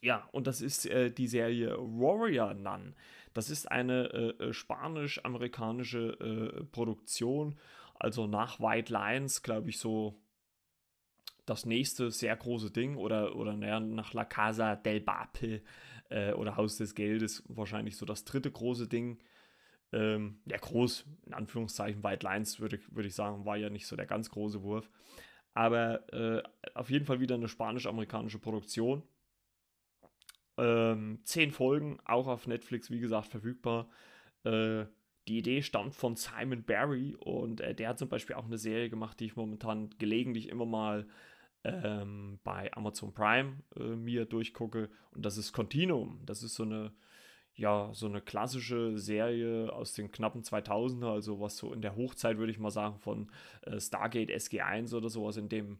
Ja, 0.00 0.28
und 0.32 0.46
das 0.46 0.60
ist 0.60 0.86
äh, 0.86 1.10
die 1.10 1.26
Serie 1.26 1.76
Warrior 1.78 2.54
Nun. 2.54 2.94
Das 3.34 3.50
ist 3.50 3.70
eine 3.70 4.34
äh, 4.38 4.44
äh, 4.44 4.52
spanisch-amerikanische 4.52 6.60
äh, 6.60 6.64
Produktion. 6.64 7.56
Also 7.98 8.26
nach 8.26 8.60
White 8.60 8.92
Lines, 8.92 9.42
glaube 9.42 9.70
ich, 9.70 9.78
so 9.78 10.20
das 11.46 11.64
nächste 11.64 12.10
sehr 12.10 12.36
große 12.36 12.70
Ding. 12.70 12.96
Oder, 12.96 13.36
oder 13.36 13.54
naja, 13.54 13.80
nach 13.80 14.12
La 14.12 14.24
Casa 14.24 14.76
del 14.76 15.00
Papel 15.00 15.62
äh, 16.10 16.32
oder 16.32 16.56
Haus 16.56 16.76
des 16.76 16.94
Geldes 16.94 17.42
wahrscheinlich 17.48 17.96
so 17.96 18.06
das 18.06 18.24
dritte 18.24 18.50
große 18.50 18.88
Ding. 18.88 19.18
Ähm, 19.92 20.40
ja, 20.46 20.56
groß, 20.56 21.06
in 21.26 21.34
Anführungszeichen, 21.34 22.02
White 22.02 22.26
Lines 22.26 22.60
würde 22.60 22.80
würd 22.90 23.06
ich 23.06 23.14
sagen, 23.14 23.44
war 23.44 23.56
ja 23.56 23.70
nicht 23.70 23.86
so 23.86 23.96
der 23.96 24.06
ganz 24.06 24.30
große 24.30 24.62
Wurf. 24.62 24.90
Aber 25.54 26.12
äh, 26.12 26.42
auf 26.74 26.90
jeden 26.90 27.06
Fall 27.06 27.20
wieder 27.20 27.36
eine 27.36 27.48
spanisch-amerikanische 27.48 28.38
Produktion 28.38 29.02
ähm, 30.58 31.20
zehn 31.24 31.50
Folgen, 31.50 31.98
auch 32.04 32.26
auf 32.26 32.46
Netflix, 32.46 32.90
wie 32.90 33.00
gesagt, 33.00 33.28
verfügbar. 33.28 33.88
Äh, 34.44 34.86
die 35.28 35.38
Idee 35.38 35.62
stammt 35.62 35.94
von 35.94 36.16
Simon 36.16 36.62
Barry 36.62 37.16
und 37.18 37.60
äh, 37.60 37.74
der 37.74 37.90
hat 37.90 37.98
zum 37.98 38.08
Beispiel 38.08 38.36
auch 38.36 38.44
eine 38.44 38.58
Serie 38.58 38.90
gemacht, 38.90 39.18
die 39.20 39.26
ich 39.26 39.36
momentan 39.36 39.90
gelegentlich 39.98 40.48
immer 40.48 40.66
mal 40.66 41.06
ähm, 41.64 42.38
bei 42.44 42.72
Amazon 42.74 43.12
Prime 43.12 43.56
äh, 43.76 43.96
mir 43.96 44.24
durchgucke. 44.24 44.88
Und 45.12 45.26
das 45.26 45.36
ist 45.36 45.52
Continuum. 45.52 46.20
Das 46.24 46.42
ist 46.42 46.54
so 46.54 46.62
eine, 46.62 46.92
ja, 47.54 47.90
so 47.92 48.06
eine 48.06 48.20
klassische 48.20 48.98
Serie 48.98 49.72
aus 49.72 49.92
den 49.94 50.12
knappen 50.12 50.42
2000er, 50.42 51.12
also 51.12 51.40
was 51.40 51.56
so 51.56 51.72
in 51.72 51.82
der 51.82 51.96
Hochzeit, 51.96 52.38
würde 52.38 52.52
ich 52.52 52.58
mal 52.58 52.70
sagen, 52.70 52.98
von 52.98 53.30
äh, 53.62 53.80
Stargate 53.80 54.30
SG1 54.30 54.94
oder 54.94 55.08
sowas 55.08 55.36
in 55.36 55.48
dem 55.48 55.78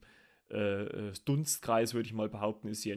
äh, 0.51 0.85
äh, 0.85 1.13
Dunstkreis, 1.25 1.95
würde 1.95 2.07
ich 2.07 2.13
mal 2.13 2.29
behaupten, 2.29 2.69
ist 2.69 2.83
sie, 2.83 2.91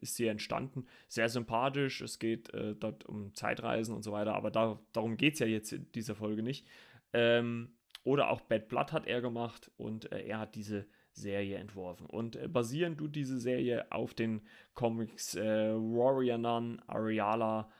ist 0.00 0.16
sie 0.16 0.26
entstanden. 0.26 0.86
Sehr 1.08 1.28
sympathisch, 1.28 2.00
es 2.00 2.18
geht 2.18 2.52
äh, 2.52 2.74
dort 2.74 3.04
um 3.06 3.34
Zeitreisen 3.34 3.94
und 3.94 4.02
so 4.02 4.12
weiter, 4.12 4.34
aber 4.34 4.50
da, 4.50 4.80
darum 4.92 5.16
geht 5.16 5.34
es 5.34 5.40
ja 5.40 5.46
jetzt 5.46 5.72
in 5.72 5.90
dieser 5.92 6.14
Folge 6.14 6.42
nicht. 6.42 6.66
Ähm, 7.12 7.72
oder 8.02 8.30
auch 8.30 8.40
Bad 8.40 8.68
Blood 8.68 8.92
hat 8.92 9.06
er 9.06 9.20
gemacht 9.20 9.70
und 9.76 10.10
äh, 10.10 10.26
er 10.26 10.38
hat 10.40 10.54
diese 10.54 10.86
Serie 11.12 11.58
entworfen. 11.58 12.06
Und 12.06 12.36
äh, 12.36 12.48
basierend 12.48 12.98
tut 12.98 13.14
diese 13.14 13.38
Serie 13.38 13.90
auf 13.92 14.14
den 14.14 14.42
Comics 14.74 15.34
äh, 15.34 15.74
Warrior 15.74 16.38
Nun, 16.38 16.80
Ariala 16.86 17.70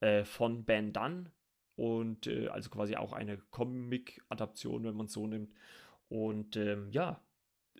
äh, 0.00 0.24
von 0.24 0.64
Ben 0.64 0.92
Dunn 0.92 1.30
und 1.76 2.26
äh, 2.26 2.48
also 2.48 2.68
quasi 2.68 2.96
auch 2.96 3.12
eine 3.12 3.38
Comic-Adaption, 3.38 4.84
wenn 4.84 4.96
man 4.96 5.06
es 5.06 5.12
so 5.12 5.26
nimmt. 5.26 5.54
Und 6.08 6.56
ähm, 6.56 6.90
ja, 6.90 7.22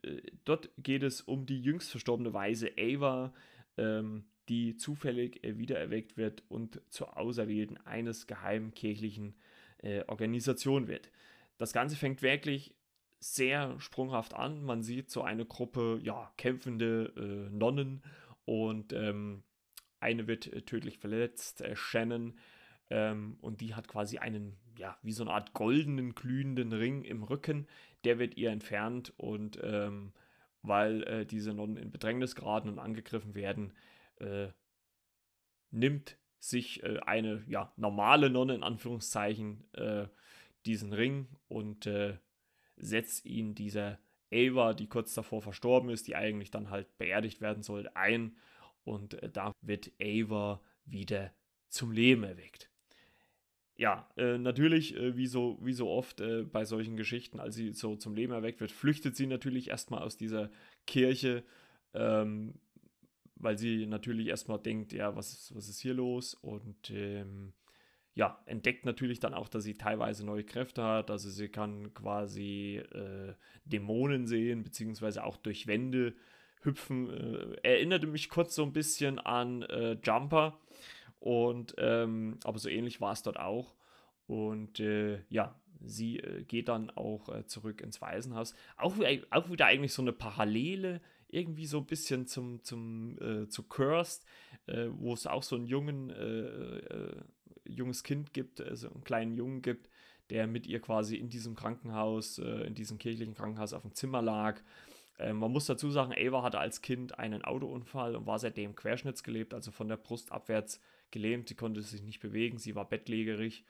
äh, 0.02 0.20
dort 0.44 0.70
geht 0.78 1.02
es 1.02 1.20
um 1.20 1.46
die 1.46 1.60
jüngst 1.60 1.90
verstorbene 1.90 2.32
Weise 2.32 2.70
Ava, 2.78 3.32
ähm, 3.76 4.24
die 4.48 4.76
zufällig 4.76 5.44
äh, 5.44 5.58
wiedererweckt 5.58 6.16
wird 6.16 6.42
und 6.48 6.80
zur 6.88 7.16
Auserwählten 7.16 7.76
eines 7.86 8.26
geheimen 8.26 8.74
kirchlichen 8.74 9.34
äh, 9.78 10.02
Organisation 10.06 10.88
wird. 10.88 11.10
Das 11.58 11.72
Ganze 11.72 11.96
fängt 11.96 12.22
wirklich 12.22 12.74
sehr 13.20 13.78
sprunghaft 13.78 14.34
an. 14.34 14.64
Man 14.64 14.82
sieht 14.82 15.10
so 15.10 15.22
eine 15.22 15.44
Gruppe 15.44 16.00
ja, 16.02 16.32
kämpfende 16.36 17.12
äh, 17.16 17.54
Nonnen 17.54 18.02
und 18.44 18.92
ähm, 18.92 19.42
eine 20.00 20.26
wird 20.26 20.46
äh, 20.46 20.62
tödlich 20.62 20.98
verletzt, 20.98 21.60
äh, 21.60 21.76
Shannon, 21.76 22.38
ähm, 22.90 23.36
und 23.40 23.60
die 23.60 23.74
hat 23.74 23.86
quasi 23.88 24.18
einen, 24.18 24.56
ja, 24.76 24.98
wie 25.02 25.12
so 25.12 25.22
eine 25.22 25.32
Art 25.32 25.52
goldenen, 25.52 26.14
glühenden 26.14 26.72
Ring 26.72 27.04
im 27.04 27.22
Rücken. 27.22 27.66
Der 28.04 28.18
wird 28.18 28.36
ihr 28.36 28.50
entfernt 28.50 29.12
und 29.16 29.58
ähm, 29.62 30.12
weil 30.62 31.02
äh, 31.04 31.26
diese 31.26 31.54
Nonnen 31.54 31.76
in 31.76 31.90
Bedrängnis 31.90 32.34
geraten 32.34 32.68
und 32.68 32.78
angegriffen 32.78 33.34
werden, 33.34 33.72
äh, 34.16 34.48
nimmt 35.70 36.16
sich 36.38 36.82
äh, 36.82 36.98
eine 37.00 37.42
ja, 37.46 37.72
normale 37.76 38.30
Nonne 38.30 38.54
in 38.54 38.62
Anführungszeichen 38.62 39.64
äh, 39.74 40.08
diesen 40.66 40.92
Ring 40.92 41.28
und 41.48 41.86
äh, 41.86 42.18
setzt 42.76 43.24
ihn 43.24 43.54
dieser 43.54 43.98
Ava, 44.32 44.74
die 44.74 44.88
kurz 44.88 45.14
davor 45.14 45.42
verstorben 45.42 45.90
ist, 45.90 46.06
die 46.06 46.16
eigentlich 46.16 46.50
dann 46.50 46.70
halt 46.70 46.96
beerdigt 46.98 47.40
werden 47.40 47.62
sollte, 47.62 47.96
ein. 47.96 48.36
Und 48.84 49.14
äh, 49.22 49.30
da 49.30 49.52
wird 49.60 49.92
Ava 50.00 50.60
wieder 50.84 51.32
zum 51.68 51.92
Leben 51.92 52.24
erweckt 52.24 52.69
ja, 53.80 54.06
äh, 54.18 54.36
natürlich, 54.36 54.94
äh, 54.94 55.16
wie, 55.16 55.26
so, 55.26 55.58
wie 55.62 55.72
so 55.72 55.88
oft 55.88 56.20
äh, 56.20 56.42
bei 56.42 56.66
solchen 56.66 56.98
Geschichten, 56.98 57.40
als 57.40 57.54
sie 57.54 57.72
so 57.72 57.96
zum 57.96 58.14
Leben 58.14 58.34
erweckt 58.34 58.60
wird, 58.60 58.72
flüchtet 58.72 59.16
sie 59.16 59.26
natürlich 59.26 59.70
erstmal 59.70 60.02
aus 60.02 60.18
dieser 60.18 60.50
Kirche, 60.86 61.42
ähm, 61.94 62.56
weil 63.36 63.56
sie 63.56 63.86
natürlich 63.86 64.26
erstmal 64.26 64.58
denkt, 64.58 64.92
ja, 64.92 65.16
was 65.16 65.32
ist, 65.32 65.56
was 65.56 65.70
ist 65.70 65.80
hier 65.80 65.94
los? 65.94 66.34
Und 66.34 66.90
ähm, 66.90 67.54
ja, 68.14 68.42
entdeckt 68.44 68.84
natürlich 68.84 69.18
dann 69.18 69.32
auch, 69.32 69.48
dass 69.48 69.64
sie 69.64 69.78
teilweise 69.78 70.26
neue 70.26 70.44
Kräfte 70.44 70.84
hat. 70.84 71.10
Also 71.10 71.30
sie 71.30 71.48
kann 71.48 71.94
quasi 71.94 72.82
äh, 72.92 73.32
Dämonen 73.64 74.26
sehen, 74.26 74.62
beziehungsweise 74.62 75.24
auch 75.24 75.38
durch 75.38 75.66
Wände 75.66 76.14
hüpfen. 76.60 77.08
Äh, 77.08 77.56
erinnerte 77.62 78.08
mich 78.08 78.28
kurz 78.28 78.54
so 78.54 78.62
ein 78.62 78.74
bisschen 78.74 79.18
an 79.18 79.62
äh, 79.62 79.96
Jumper 80.04 80.60
und 81.20 81.74
ähm, 81.78 82.38
aber 82.44 82.58
so 82.58 82.68
ähnlich 82.68 83.00
war 83.00 83.12
es 83.12 83.22
dort 83.22 83.38
auch. 83.38 83.74
Und 84.26 84.80
äh, 84.80 85.22
ja, 85.28 85.54
sie 85.84 86.18
äh, 86.18 86.44
geht 86.44 86.68
dann 86.68 86.90
auch 86.90 87.28
äh, 87.28 87.46
zurück 87.46 87.80
ins 87.80 88.00
Waisenhaus. 88.00 88.54
Auch, 88.76 88.96
auch 89.30 89.50
wieder 89.50 89.66
eigentlich 89.66 89.92
so 89.92 90.02
eine 90.02 90.12
Parallele, 90.12 91.00
irgendwie 91.28 91.66
so 91.66 91.78
ein 91.78 91.86
bisschen 91.86 92.26
zum, 92.26 92.62
zum 92.64 93.18
äh, 93.20 93.48
zu 93.48 93.64
Cursed, 93.64 94.24
äh, 94.66 94.86
wo 94.92 95.12
es 95.12 95.26
auch 95.26 95.42
so 95.42 95.56
einen 95.56 95.66
jungen, 95.66 96.10
äh, 96.10 97.22
junges 97.68 98.02
Kind 98.02 98.32
gibt, 98.32 98.60
also 98.60 98.88
einen 98.90 99.04
kleinen 99.04 99.34
Jungen 99.34 99.62
gibt, 99.62 99.88
der 100.30 100.46
mit 100.46 100.66
ihr 100.66 100.80
quasi 100.80 101.16
in 101.16 101.28
diesem 101.28 101.54
Krankenhaus, 101.54 102.38
in 102.38 102.74
diesem 102.74 102.98
kirchlichen 102.98 103.34
Krankenhaus 103.34 103.72
auf 103.72 103.82
dem 103.82 103.94
Zimmer 103.94 104.22
lag 104.22 104.60
Äh, 105.18 105.34
man 105.34 105.52
muss 105.52 105.66
dazu 105.66 105.90
sagen, 105.90 106.14
Ava 106.16 106.42
hatte 106.42 106.58
als 106.58 106.80
Kind 106.82 107.18
einen 107.18 107.44
Autounfall 107.44 108.16
und 108.16 108.26
war 108.26 108.38
seitdem 108.38 108.74
querschnittsgelebt, 108.74 109.52
also 109.52 109.70
von 109.70 109.88
der 109.88 109.98
Brust 109.98 110.32
abwärts 110.32 110.80
gelähmt. 111.10 111.48
Sie 111.48 111.54
konnte 111.54 111.82
sich 111.82 112.02
nicht 112.02 112.20
bewegen, 112.20 112.58
sie 112.58 112.74
war 112.74 112.88
bettlägerig. 112.88 113.64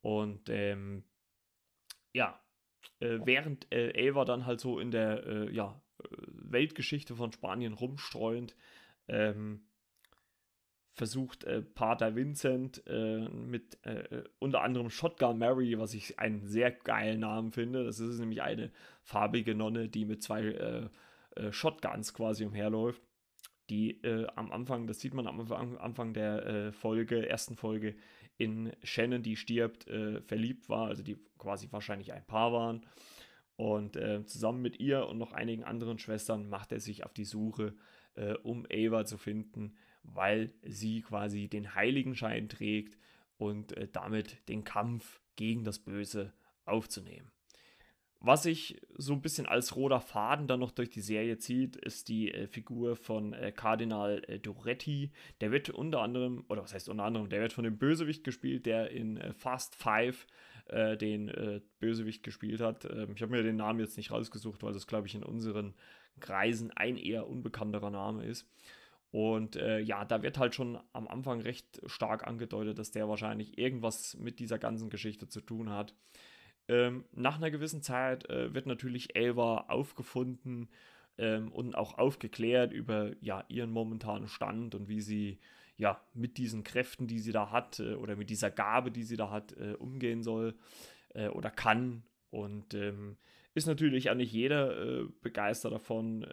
Und 0.00 0.48
ähm, 0.48 1.04
ja, 2.12 2.40
äh, 3.00 3.18
während 3.24 3.72
äh, 3.72 4.10
Ava 4.10 4.24
dann 4.24 4.46
halt 4.46 4.60
so 4.60 4.78
in 4.78 4.90
der 4.90 5.26
äh, 5.26 5.54
ja, 5.54 5.80
Weltgeschichte 6.08 7.14
von 7.16 7.32
Spanien 7.32 7.72
rumstreuend 7.72 8.56
ähm, 9.08 9.62
versucht 10.94 11.44
äh, 11.44 11.62
Pater 11.62 12.14
Vincent 12.14 12.82
äh, 12.86 13.28
mit 13.28 13.78
äh, 13.86 14.24
unter 14.38 14.62
anderem 14.62 14.90
Shotgun 14.90 15.38
Mary, 15.38 15.78
was 15.78 15.94
ich 15.94 16.18
einen 16.18 16.46
sehr 16.46 16.70
geilen 16.70 17.20
Namen 17.20 17.50
finde. 17.50 17.84
Das 17.84 17.98
ist 17.98 18.18
nämlich 18.18 18.42
eine 18.42 18.70
farbige 19.02 19.54
Nonne, 19.54 19.88
die 19.88 20.04
mit 20.04 20.22
zwei 20.22 20.42
äh, 20.42 20.88
äh, 21.36 21.52
Shotguns 21.52 22.12
quasi 22.12 22.44
umherläuft. 22.44 23.02
Die 23.70 24.02
äh, 24.02 24.26
am 24.34 24.52
Anfang, 24.52 24.86
das 24.86 25.00
sieht 25.00 25.14
man 25.14 25.26
am 25.26 25.40
Anfang 25.40 26.14
der 26.14 26.72
Folge, 26.72 27.28
ersten 27.28 27.56
Folge, 27.56 27.94
in 28.38 28.72
Shannon, 28.82 29.22
die 29.22 29.36
stirbt, 29.36 29.84
verliebt 30.24 30.68
war, 30.68 30.88
also 30.88 31.02
die 31.02 31.16
quasi 31.38 31.68
wahrscheinlich 31.70 32.12
ein 32.12 32.26
Paar 32.26 32.52
waren. 32.52 32.84
Und 33.56 33.96
zusammen 34.26 34.62
mit 34.62 34.80
ihr 34.80 35.06
und 35.06 35.18
noch 35.18 35.32
einigen 35.32 35.62
anderen 35.62 35.98
Schwestern 35.98 36.48
macht 36.48 36.72
er 36.72 36.80
sich 36.80 37.04
auf 37.04 37.12
die 37.12 37.26
Suche, 37.26 37.74
um 38.42 38.66
Ava 38.72 39.04
zu 39.04 39.16
finden 39.16 39.76
weil 40.02 40.52
sie 40.62 41.02
quasi 41.02 41.48
den 41.48 41.74
Heiligenschein 41.74 42.48
trägt 42.48 42.98
und 43.36 43.76
äh, 43.76 43.88
damit 43.88 44.48
den 44.48 44.64
Kampf 44.64 45.20
gegen 45.36 45.64
das 45.64 45.78
Böse 45.78 46.32
aufzunehmen. 46.64 47.30
Was 48.24 48.44
sich 48.44 48.80
so 48.96 49.14
ein 49.14 49.20
bisschen 49.20 49.46
als 49.46 49.74
roter 49.74 50.00
Faden 50.00 50.46
dann 50.46 50.60
noch 50.60 50.70
durch 50.70 50.90
die 50.90 51.00
Serie 51.00 51.38
zieht, 51.38 51.74
ist 51.74 52.08
die 52.08 52.32
äh, 52.32 52.46
Figur 52.46 52.94
von 52.94 53.32
äh, 53.32 53.50
Kardinal 53.50 54.22
äh, 54.28 54.38
Doretti. 54.38 55.10
Der 55.40 55.50
wird 55.50 55.70
unter 55.70 56.02
anderem, 56.02 56.44
oder 56.48 56.62
was 56.62 56.72
heißt 56.72 56.88
unter 56.88 57.02
anderem, 57.02 57.28
der 57.30 57.40
wird 57.40 57.52
von 57.52 57.64
dem 57.64 57.78
Bösewicht 57.78 58.22
gespielt, 58.22 58.64
der 58.64 58.92
in 58.92 59.16
äh, 59.16 59.32
Fast 59.32 59.74
Five 59.74 60.28
äh, 60.66 60.96
den 60.96 61.30
äh, 61.30 61.62
Bösewicht 61.80 62.22
gespielt 62.22 62.60
hat. 62.60 62.84
Ähm, 62.84 63.14
ich 63.16 63.22
habe 63.22 63.32
mir 63.32 63.42
den 63.42 63.56
Namen 63.56 63.80
jetzt 63.80 63.96
nicht 63.96 64.12
rausgesucht, 64.12 64.62
weil 64.62 64.72
das, 64.72 64.86
glaube 64.86 65.08
ich, 65.08 65.16
in 65.16 65.24
unseren 65.24 65.74
Kreisen 66.20 66.70
ein 66.70 66.96
eher 66.96 67.28
unbekannterer 67.28 67.90
Name 67.90 68.24
ist. 68.24 68.48
Und 69.10 69.56
äh, 69.56 69.80
ja, 69.80 70.04
da 70.04 70.22
wird 70.22 70.38
halt 70.38 70.54
schon 70.54 70.78
am 70.92 71.08
Anfang 71.08 71.40
recht 71.40 71.82
stark 71.86 72.24
angedeutet, 72.26 72.78
dass 72.78 72.92
der 72.92 73.08
wahrscheinlich 73.08 73.58
irgendwas 73.58 74.16
mit 74.16 74.38
dieser 74.38 74.60
ganzen 74.60 74.90
Geschichte 74.90 75.26
zu 75.28 75.40
tun 75.40 75.70
hat. 75.70 75.94
Ähm, 76.68 77.04
nach 77.12 77.36
einer 77.36 77.50
gewissen 77.50 77.82
Zeit 77.82 78.28
äh, 78.30 78.54
wird 78.54 78.66
natürlich 78.66 79.16
Elva 79.16 79.64
aufgefunden 79.68 80.68
ähm, 81.18 81.50
und 81.52 81.74
auch 81.74 81.98
aufgeklärt 81.98 82.72
über 82.72 83.12
ja, 83.20 83.44
ihren 83.48 83.70
momentanen 83.70 84.28
Stand 84.28 84.74
und 84.74 84.88
wie 84.88 85.00
sie 85.00 85.38
ja 85.76 86.00
mit 86.14 86.38
diesen 86.38 86.62
Kräften, 86.62 87.06
die 87.06 87.18
sie 87.18 87.32
da 87.32 87.50
hat, 87.50 87.80
äh, 87.80 87.94
oder 87.94 88.16
mit 88.16 88.30
dieser 88.30 88.50
Gabe, 88.50 88.90
die 88.90 89.02
sie 89.02 89.16
da 89.16 89.30
hat, 89.30 89.56
äh, 89.56 89.74
umgehen 89.74 90.22
soll 90.22 90.54
äh, 91.14 91.28
oder 91.28 91.50
kann. 91.50 92.04
Und 92.30 92.74
ähm, 92.74 93.16
ist 93.54 93.66
natürlich 93.66 94.10
auch 94.10 94.14
nicht 94.14 94.32
jeder 94.32 95.02
äh, 95.02 95.04
begeistert 95.20 95.72
davon 95.72 96.26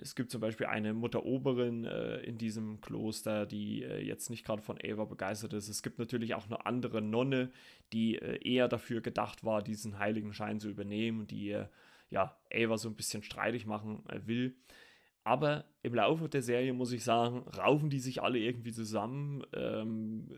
es 0.00 0.14
gibt 0.14 0.30
zum 0.30 0.40
Beispiel 0.40 0.66
eine 0.66 0.94
Mutter 0.94 1.24
Oberin 1.24 1.84
äh, 1.84 2.18
in 2.20 2.38
diesem 2.38 2.80
Kloster, 2.80 3.46
die 3.46 3.82
äh, 3.82 4.02
jetzt 4.04 4.30
nicht 4.30 4.44
gerade 4.44 4.62
von 4.62 4.78
Ava 4.82 5.04
begeistert 5.04 5.52
ist. 5.52 5.68
Es 5.68 5.82
gibt 5.82 5.98
natürlich 5.98 6.34
auch 6.34 6.46
eine 6.46 6.66
andere 6.66 7.00
Nonne, 7.00 7.50
die 7.92 8.16
äh, 8.16 8.38
eher 8.42 8.68
dafür 8.68 9.00
gedacht 9.00 9.44
war, 9.44 9.62
diesen 9.62 9.98
heiligen 9.98 10.32
Schein 10.32 10.60
zu 10.60 10.68
übernehmen, 10.68 11.26
die 11.26 11.50
äh, 11.50 11.66
ja 12.10 12.36
Ava 12.52 12.78
so 12.78 12.88
ein 12.88 12.96
bisschen 12.96 13.22
streitig 13.22 13.66
machen 13.66 14.02
äh, 14.08 14.20
will. 14.26 14.56
Aber 15.22 15.64
im 15.82 15.94
Laufe 15.94 16.28
der 16.28 16.42
Serie 16.42 16.72
muss 16.72 16.92
ich 16.92 17.02
sagen, 17.02 17.48
raufen 17.56 17.90
die 17.90 17.98
sich 17.98 18.22
alle 18.22 18.38
irgendwie 18.38 18.72
zusammen. 18.72 19.44
Ähm, 19.54 20.28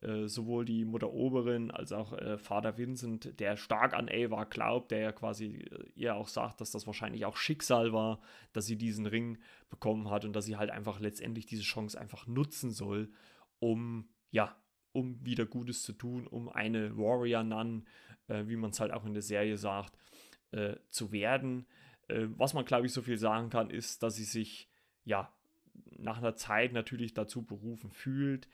äh, 0.00 0.28
sowohl 0.28 0.64
die 0.64 0.84
Mutter 0.84 1.12
Oberin 1.12 1.72
als 1.72 1.92
auch 1.92 2.12
äh, 2.12 2.38
Vater 2.38 2.78
Vincent, 2.78 3.40
der 3.40 3.56
stark 3.56 3.94
an 3.94 4.08
Ava 4.08 4.44
glaubt, 4.44 4.92
der 4.92 4.98
ja 5.00 5.12
quasi 5.12 5.56
äh, 5.56 5.84
ihr 5.96 6.14
auch 6.14 6.28
sagt, 6.28 6.60
dass 6.60 6.70
das 6.70 6.86
wahrscheinlich 6.86 7.24
auch 7.24 7.36
Schicksal 7.36 7.92
war, 7.92 8.20
dass 8.52 8.66
sie 8.66 8.76
diesen 8.76 9.06
Ring 9.06 9.38
bekommen 9.70 10.08
hat 10.08 10.24
und 10.24 10.34
dass 10.34 10.44
sie 10.44 10.56
halt 10.56 10.70
einfach 10.70 11.00
letztendlich 11.00 11.46
diese 11.46 11.64
Chance 11.64 12.00
einfach 12.00 12.28
nutzen 12.28 12.70
soll, 12.70 13.10
um 13.58 14.08
ja, 14.30 14.54
um 14.92 15.24
wieder 15.24 15.46
Gutes 15.46 15.82
zu 15.82 15.92
tun, 15.92 16.28
um 16.28 16.48
eine 16.48 16.96
Warrior 16.96 17.42
Nun, 17.42 17.84
äh, 18.28 18.46
wie 18.46 18.56
man 18.56 18.70
es 18.70 18.78
halt 18.78 18.92
auch 18.92 19.04
in 19.04 19.14
der 19.14 19.22
Serie 19.22 19.56
sagt, 19.56 19.98
äh, 20.52 20.76
zu 20.90 21.10
werden. 21.10 21.66
Was 22.10 22.54
man 22.54 22.64
glaube 22.64 22.86
ich 22.86 22.92
so 22.94 23.02
viel 23.02 23.18
sagen 23.18 23.50
kann, 23.50 23.68
ist, 23.68 24.02
dass 24.02 24.14
sie 24.14 24.24
sich 24.24 24.70
ja 25.04 25.30
nach 25.98 26.16
einer 26.16 26.36
Zeit 26.36 26.72
natürlich 26.72 27.12
dazu 27.12 27.42
berufen 27.42 27.90
fühlt, 27.90 28.48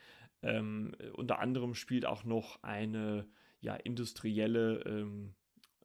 ähm, 0.44 0.92
unter 1.14 1.38
anderem 1.38 1.74
spielt 1.74 2.04
auch 2.04 2.24
noch 2.24 2.62
eine 2.62 3.26
ja, 3.60 3.74
industrielle 3.74 4.82
ähm, 4.84 5.34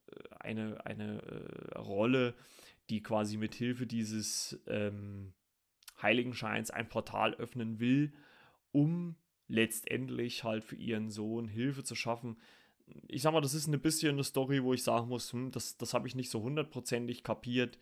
äh, 0.07 0.35
eine, 0.39 0.85
eine 0.85 1.21
äh, 1.21 1.77
Rolle, 1.77 2.35
die 2.89 3.01
quasi 3.01 3.37
mit 3.37 3.55
Hilfe 3.55 3.87
dieses 3.87 4.59
ähm, 4.67 5.33
Heiligenscheins 6.01 6.71
ein 6.71 6.89
Portal 6.89 7.35
öffnen 7.35 7.79
will, 7.79 8.11
um 8.71 9.15
letztendlich 9.47 10.43
halt 10.43 10.63
für 10.65 10.75
ihren 10.75 11.09
Sohn 11.09 11.47
Hilfe 11.47 11.83
zu 11.83 11.95
schaffen. 11.95 12.37
Ich 13.07 13.21
sag 13.21 13.31
mal, 13.31 13.41
das 13.41 13.53
ist 13.53 13.67
ein 13.67 13.79
bisschen 13.79 14.13
eine 14.13 14.23
Story, 14.23 14.63
wo 14.63 14.73
ich 14.73 14.83
sagen 14.83 15.07
muss, 15.07 15.31
hm, 15.31 15.51
das, 15.51 15.77
das 15.77 15.93
habe 15.93 16.07
ich 16.07 16.15
nicht 16.15 16.31
so 16.31 16.41
hundertprozentig 16.41 17.23
kapiert. 17.23 17.79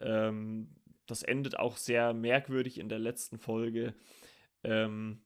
Ähm, 0.00 0.68
das 1.06 1.22
endet 1.22 1.58
auch 1.58 1.76
sehr 1.76 2.14
merkwürdig 2.14 2.78
in 2.78 2.88
der 2.88 2.98
letzten 2.98 3.38
Folge. 3.38 3.94
Ähm, 4.62 5.20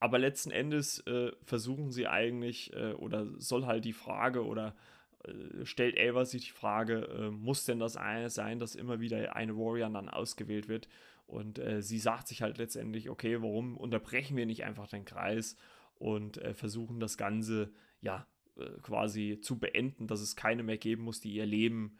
aber 0.00 0.18
letzten 0.18 0.50
Endes 0.50 1.00
äh, 1.06 1.32
versuchen 1.42 1.90
sie 1.90 2.06
eigentlich, 2.06 2.72
äh, 2.72 2.92
oder 2.92 3.26
soll 3.38 3.66
halt 3.66 3.84
die 3.84 3.92
Frage, 3.92 4.44
oder 4.44 4.76
äh, 5.24 5.64
stellt 5.64 5.98
Ava 5.98 6.24
sich 6.24 6.46
die 6.46 6.52
Frage, 6.52 7.06
äh, 7.06 7.30
muss 7.30 7.64
denn 7.64 7.80
das 7.80 7.96
eine 7.96 8.30
sein, 8.30 8.58
dass 8.58 8.76
immer 8.76 9.00
wieder 9.00 9.34
eine 9.34 9.56
Warrior 9.56 9.90
dann 9.90 10.08
ausgewählt 10.08 10.68
wird? 10.68 10.88
Und 11.26 11.58
äh, 11.58 11.82
sie 11.82 11.98
sagt 11.98 12.28
sich 12.28 12.42
halt 12.42 12.58
letztendlich, 12.58 13.10
okay, 13.10 13.42
warum 13.42 13.76
unterbrechen 13.76 14.36
wir 14.36 14.46
nicht 14.46 14.64
einfach 14.64 14.88
den 14.88 15.04
Kreis 15.04 15.56
und 15.96 16.38
äh, 16.38 16.54
versuchen 16.54 17.00
das 17.00 17.18
Ganze, 17.18 17.72
ja, 18.00 18.26
quasi 18.82 19.38
zu 19.40 19.60
beenden, 19.60 20.08
dass 20.08 20.20
es 20.20 20.34
keine 20.34 20.64
mehr 20.64 20.78
geben 20.78 21.04
muss, 21.04 21.20
die 21.20 21.32
ihr 21.32 21.46
Leben 21.46 21.96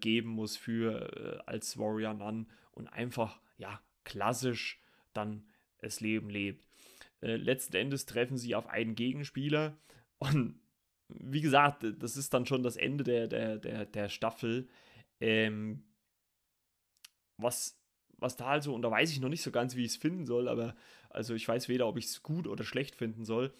geben 0.00 0.30
muss 0.30 0.56
für 0.56 1.42
als 1.46 1.78
Warrior 1.78 2.14
Nun 2.14 2.46
und 2.70 2.88
einfach, 2.88 3.42
ja, 3.58 3.78
klassisch 4.04 4.80
dann 5.12 5.44
das 5.80 6.00
Leben 6.00 6.30
lebt. 6.30 6.66
Äh, 7.22 7.36
letzten 7.36 7.76
Endes 7.76 8.04
treffen 8.04 8.36
sie 8.36 8.54
auf 8.54 8.66
einen 8.66 8.94
Gegenspieler. 8.94 9.78
Und 10.18 10.60
wie 11.08 11.40
gesagt, 11.40 11.84
das 11.98 12.16
ist 12.16 12.34
dann 12.34 12.46
schon 12.46 12.62
das 12.62 12.76
Ende 12.76 13.04
der, 13.04 13.28
der, 13.28 13.58
der, 13.58 13.86
der 13.86 14.08
Staffel. 14.08 14.68
Ähm, 15.20 15.84
was, 17.38 17.80
was 18.18 18.36
da 18.36 18.46
also, 18.46 18.74
und 18.74 18.82
da 18.82 18.90
weiß 18.90 19.10
ich 19.10 19.20
noch 19.20 19.28
nicht 19.28 19.42
so 19.42 19.50
ganz, 19.50 19.76
wie 19.76 19.84
ich 19.84 19.92
es 19.92 19.96
finden 19.96 20.26
soll, 20.26 20.48
aber 20.48 20.74
also 21.10 21.34
ich 21.34 21.46
weiß 21.46 21.68
weder, 21.68 21.86
ob 21.86 21.96
ich 21.98 22.06
es 22.06 22.22
gut 22.22 22.46
oder 22.46 22.64
schlecht 22.64 22.96
finden 22.96 23.24
soll, 23.24 23.52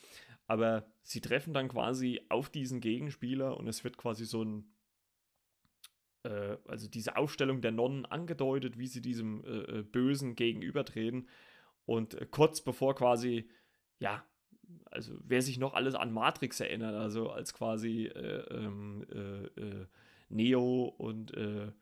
aber 0.47 0.87
sie 1.03 1.21
treffen 1.21 1.53
dann 1.53 1.69
quasi 1.69 2.21
auf 2.29 2.49
diesen 2.49 2.81
Gegenspieler 2.81 3.57
und 3.57 3.69
es 3.69 3.85
wird 3.85 3.97
quasi 3.97 4.25
so 4.25 4.45
ein, 4.45 4.75
äh, 6.25 6.57
also 6.67 6.89
diese 6.89 7.17
Aufstellung 7.17 7.61
der 7.61 7.73
Nonnen 7.73 8.07
angedeutet, 8.07 8.79
wie 8.79 8.87
sie 8.87 9.03
diesem 9.03 9.45
äh, 9.45 9.79
äh 9.79 9.83
Bösen 9.83 10.35
gegenübertreten 10.37 11.29
und 11.87 12.15
äh, 12.15 12.27
kurz 12.31 12.61
bevor 12.61 12.95
quasi, 12.95 13.49
ja, 13.99 14.25
also 14.91 15.15
wer 15.25 15.43
sich 15.43 15.59
noch 15.59 15.75
alles 15.75 15.95
an 15.95 16.13
Matrix 16.13 16.61
erinnert, 16.61 16.95
also 16.95 17.31
als 17.31 17.55
quasi 17.55 18.07
äh, 18.07 18.45
ähm, 18.51 19.07
äh, 19.11 19.61
äh, 19.61 19.87
Neo 20.29 20.95
und 20.97 21.35
äh, 21.35 21.73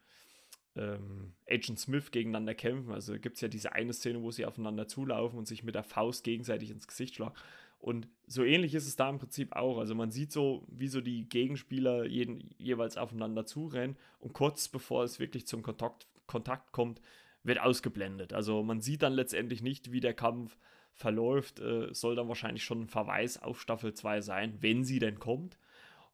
ähm, 0.77 1.35
Agent 1.49 1.79
Smith 1.79 2.11
gegeneinander 2.11 2.55
kämpfen. 2.55 2.93
Also 2.93 3.19
gibt 3.19 3.37
es 3.37 3.43
ja 3.43 3.49
diese 3.49 3.73
eine 3.73 3.93
Szene, 3.93 4.23
wo 4.23 4.31
sie 4.31 4.47
aufeinander 4.47 4.89
zulaufen 4.89 5.39
und 5.39 5.47
sich 5.47 5.63
mit 5.63 5.75
der 5.75 5.85
Faust 5.85 6.25
gegenseitig 6.25 6.71
ins 6.71 6.89
Gesicht 6.89 7.15
schlagen. 7.15 7.35
Und 7.79 8.09
so 8.27 8.45
ähnlich 8.45 8.75
ist 8.75 8.87
es 8.87 8.97
da 8.97 9.09
im 9.09 9.19
Prinzip 9.19 9.57
auch. 9.57 9.79
Also 9.79 9.95
man 9.95 10.11
sieht 10.11 10.33
so, 10.33 10.67
wie 10.69 10.89
so 10.89 11.01
die 11.01 11.29
Gegenspieler 11.29 12.05
jeden, 12.05 12.51
jeweils 12.59 12.97
aufeinander 12.97 13.47
zurennen 13.47 13.97
und 14.19 14.35
kurz 14.35 14.69
bevor 14.69 15.03
es 15.05 15.19
wirklich 15.19 15.47
zum 15.47 15.63
Kontakt, 15.63 16.07
Kontakt 16.27 16.73
kommt, 16.73 17.01
wird 17.43 17.61
ausgeblendet. 17.61 18.33
Also 18.33 18.63
man 18.63 18.81
sieht 18.81 19.03
dann 19.03 19.13
letztendlich 19.13 19.63
nicht, 19.63 19.93
wie 19.93 20.01
der 20.01 20.15
Kampf 20.15 20.59
verläuft. 20.93 21.61
Äh, 21.61 21.93
soll 21.95 22.17
dann 22.17 22.29
wahrscheinlich 22.29 22.65
schon 22.65 22.83
ein 22.83 22.89
Verweis 22.89 23.41
auf 23.43 23.61
Staffel 23.61 23.95
2 23.95 24.21
sein, 24.21 24.59
wenn 24.61 24.85
sie 24.85 24.99
denn 24.99 25.19
kommt. 25.19 25.59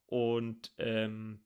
Und 0.07 0.73
ähm, 0.79 1.41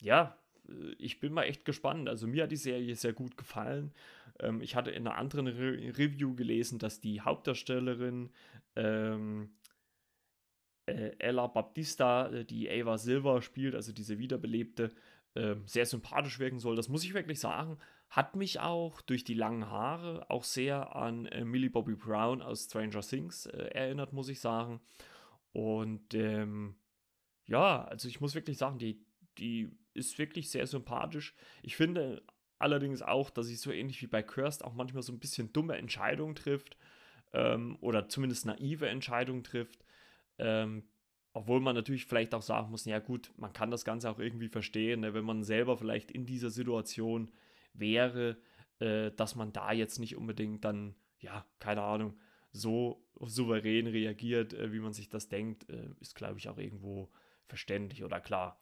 ja, 0.00 0.38
äh, 0.68 0.94
ich 0.98 1.20
bin 1.20 1.32
mal 1.32 1.44
echt 1.44 1.64
gespannt. 1.64 2.08
Also 2.08 2.26
mir 2.26 2.44
hat 2.44 2.52
die 2.52 2.56
Serie 2.56 2.96
sehr 2.96 3.12
gut 3.12 3.36
gefallen. 3.36 3.92
Ähm, 4.40 4.60
ich 4.60 4.74
hatte 4.76 4.90
in 4.90 5.06
einer 5.06 5.16
anderen 5.16 5.46
Re 5.46 5.96
Review 5.98 6.34
gelesen, 6.34 6.78
dass 6.78 7.00
die 7.00 7.20
Hauptdarstellerin 7.20 8.30
ähm, 8.76 9.50
äh, 10.86 11.12
Ella 11.18 11.46
Baptista, 11.46 12.28
äh, 12.28 12.44
die 12.44 12.70
Ava 12.70 12.98
Silver 12.98 13.42
spielt, 13.42 13.74
also 13.74 13.92
diese 13.92 14.18
wiederbelebte, 14.18 14.90
äh, 15.34 15.56
sehr 15.66 15.86
sympathisch 15.86 16.38
wirken 16.38 16.58
soll. 16.58 16.76
Das 16.76 16.88
muss 16.88 17.04
ich 17.04 17.14
wirklich 17.14 17.40
sagen. 17.40 17.78
Hat 18.08 18.36
mich 18.36 18.60
auch 18.60 19.00
durch 19.00 19.24
die 19.24 19.34
langen 19.34 19.68
Haare 19.68 20.30
auch 20.30 20.44
sehr 20.44 20.94
an 20.94 21.26
äh, 21.26 21.44
Millie 21.44 21.70
Bobby 21.70 21.94
Brown 21.94 22.42
aus 22.42 22.64
Stranger 22.64 23.00
Things 23.00 23.46
äh, 23.46 23.68
erinnert, 23.72 24.12
muss 24.12 24.28
ich 24.28 24.40
sagen. 24.40 24.80
Und 25.52 26.14
ähm, 26.14 26.76
ja, 27.46 27.84
also 27.84 28.08
ich 28.08 28.20
muss 28.20 28.34
wirklich 28.34 28.58
sagen, 28.58 28.78
die, 28.78 29.04
die 29.38 29.76
ist 29.92 30.18
wirklich 30.18 30.50
sehr 30.50 30.66
sympathisch. 30.66 31.34
Ich 31.62 31.76
finde 31.76 32.22
allerdings 32.58 33.02
auch, 33.02 33.30
dass 33.30 33.46
sie 33.46 33.56
so 33.56 33.72
ähnlich 33.72 34.00
wie 34.02 34.06
bei 34.06 34.22
Kirst 34.22 34.64
auch 34.64 34.74
manchmal 34.74 35.02
so 35.02 35.12
ein 35.12 35.20
bisschen 35.20 35.52
dumme 35.52 35.76
Entscheidungen 35.76 36.34
trifft 36.34 36.76
ähm, 37.32 37.76
oder 37.80 38.08
zumindest 38.08 38.46
naive 38.46 38.88
Entscheidungen 38.88 39.44
trifft. 39.44 39.84
Ähm, 40.38 40.84
obwohl 41.34 41.60
man 41.60 41.74
natürlich 41.74 42.06
vielleicht 42.06 42.34
auch 42.34 42.42
sagen 42.42 42.70
muss, 42.70 42.84
ja 42.86 43.00
gut, 43.00 43.32
man 43.36 43.52
kann 43.52 43.70
das 43.70 43.84
Ganze 43.84 44.08
auch 44.08 44.18
irgendwie 44.18 44.48
verstehen, 44.48 45.00
ne, 45.00 45.12
wenn 45.14 45.24
man 45.24 45.42
selber 45.42 45.76
vielleicht 45.76 46.10
in 46.10 46.24
dieser 46.24 46.48
Situation 46.48 47.30
wäre, 47.74 48.38
äh, 48.78 49.10
dass 49.10 49.34
man 49.34 49.52
da 49.52 49.72
jetzt 49.72 49.98
nicht 49.98 50.16
unbedingt 50.16 50.64
dann, 50.64 50.94
ja, 51.18 51.44
keine 51.58 51.82
Ahnung, 51.82 52.14
so 52.52 53.04
souverän 53.20 53.88
reagiert, 53.88 54.54
äh, 54.54 54.72
wie 54.72 54.78
man 54.78 54.92
sich 54.92 55.08
das 55.08 55.28
denkt, 55.28 55.68
äh, 55.68 55.90
ist, 56.00 56.14
glaube 56.14 56.38
ich, 56.38 56.48
auch 56.48 56.58
irgendwo 56.58 57.10
verständlich 57.46 58.04
oder 58.04 58.20
klar. 58.20 58.60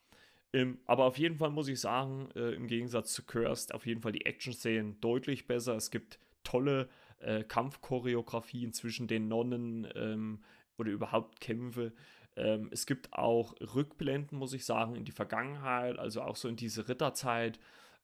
Ähm, 0.54 0.78
aber 0.86 1.04
auf 1.04 1.18
jeden 1.18 1.36
Fall 1.36 1.50
muss 1.50 1.68
ich 1.68 1.80
sagen, 1.80 2.30
äh, 2.34 2.54
im 2.54 2.66
Gegensatz 2.66 3.12
zu 3.12 3.22
Cursed, 3.24 3.74
auf 3.74 3.86
jeden 3.86 4.00
Fall 4.00 4.12
die 4.12 4.26
Action-Szenen 4.26 5.00
deutlich 5.00 5.46
besser. 5.46 5.76
Es 5.76 5.90
gibt 5.90 6.18
tolle 6.42 6.88
äh, 7.18 7.44
Kampfchoreografien 7.44 8.72
zwischen 8.72 9.06
den 9.06 9.28
Nonnen 9.28 9.86
ähm, 9.94 10.42
oder 10.78 10.90
überhaupt 10.90 11.40
Kämpfe. 11.40 11.92
Ähm, 12.36 12.68
es 12.72 12.86
gibt 12.86 13.12
auch 13.12 13.54
Rückblenden, 13.60 14.38
muss 14.38 14.52
ich 14.52 14.64
sagen, 14.64 14.96
in 14.96 15.04
die 15.04 15.12
Vergangenheit, 15.12 15.98
also 15.98 16.22
auch 16.22 16.36
so 16.36 16.48
in 16.48 16.56
diese 16.56 16.88
Ritterzeit, 16.88 17.58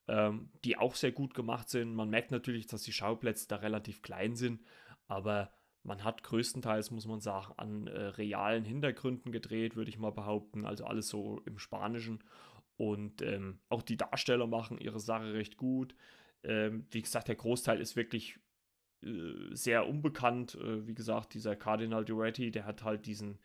ähm, 0.06 0.50
die 0.64 0.76
auch 0.76 0.94
sehr 0.94 1.12
gut 1.12 1.34
gemacht 1.34 1.68
sind. 1.68 1.94
Man 1.94 2.10
merkt 2.10 2.30
natürlich, 2.30 2.66
dass 2.66 2.82
die 2.82 2.92
Schauplätze 2.92 3.48
da 3.48 3.56
relativ 3.56 4.02
klein 4.02 4.36
sind, 4.36 4.62
aber 5.06 5.50
man 5.82 6.04
hat 6.04 6.22
größtenteils, 6.22 6.90
muss 6.90 7.06
man 7.06 7.20
sagen, 7.20 7.54
an 7.56 7.86
äh, 7.86 7.98
realen 7.98 8.64
Hintergründen 8.64 9.32
gedreht, 9.32 9.76
würde 9.76 9.90
ich 9.90 9.98
mal 9.98 10.12
behaupten. 10.12 10.66
Also 10.66 10.84
alles 10.84 11.08
so 11.08 11.40
im 11.46 11.58
Spanischen. 11.58 12.22
Und 12.76 13.22
ähm, 13.22 13.60
auch 13.70 13.82
die 13.82 13.96
Darsteller 13.96 14.46
machen 14.46 14.78
ihre 14.78 15.00
Sache 15.00 15.32
recht 15.32 15.56
gut. 15.56 15.94
Ähm, 16.42 16.86
wie 16.90 17.02
gesagt, 17.02 17.28
der 17.28 17.36
Großteil 17.36 17.80
ist 17.80 17.96
wirklich 17.96 18.38
äh, 19.02 19.32
sehr 19.52 19.88
unbekannt. 19.88 20.56
Äh, 20.56 20.86
wie 20.86 20.94
gesagt, 20.94 21.34
dieser 21.34 21.56
Cardinal 21.56 22.04
Duretti, 22.04 22.50
der 22.50 22.66
hat 22.66 22.84
halt 22.84 23.06
diesen 23.06 23.38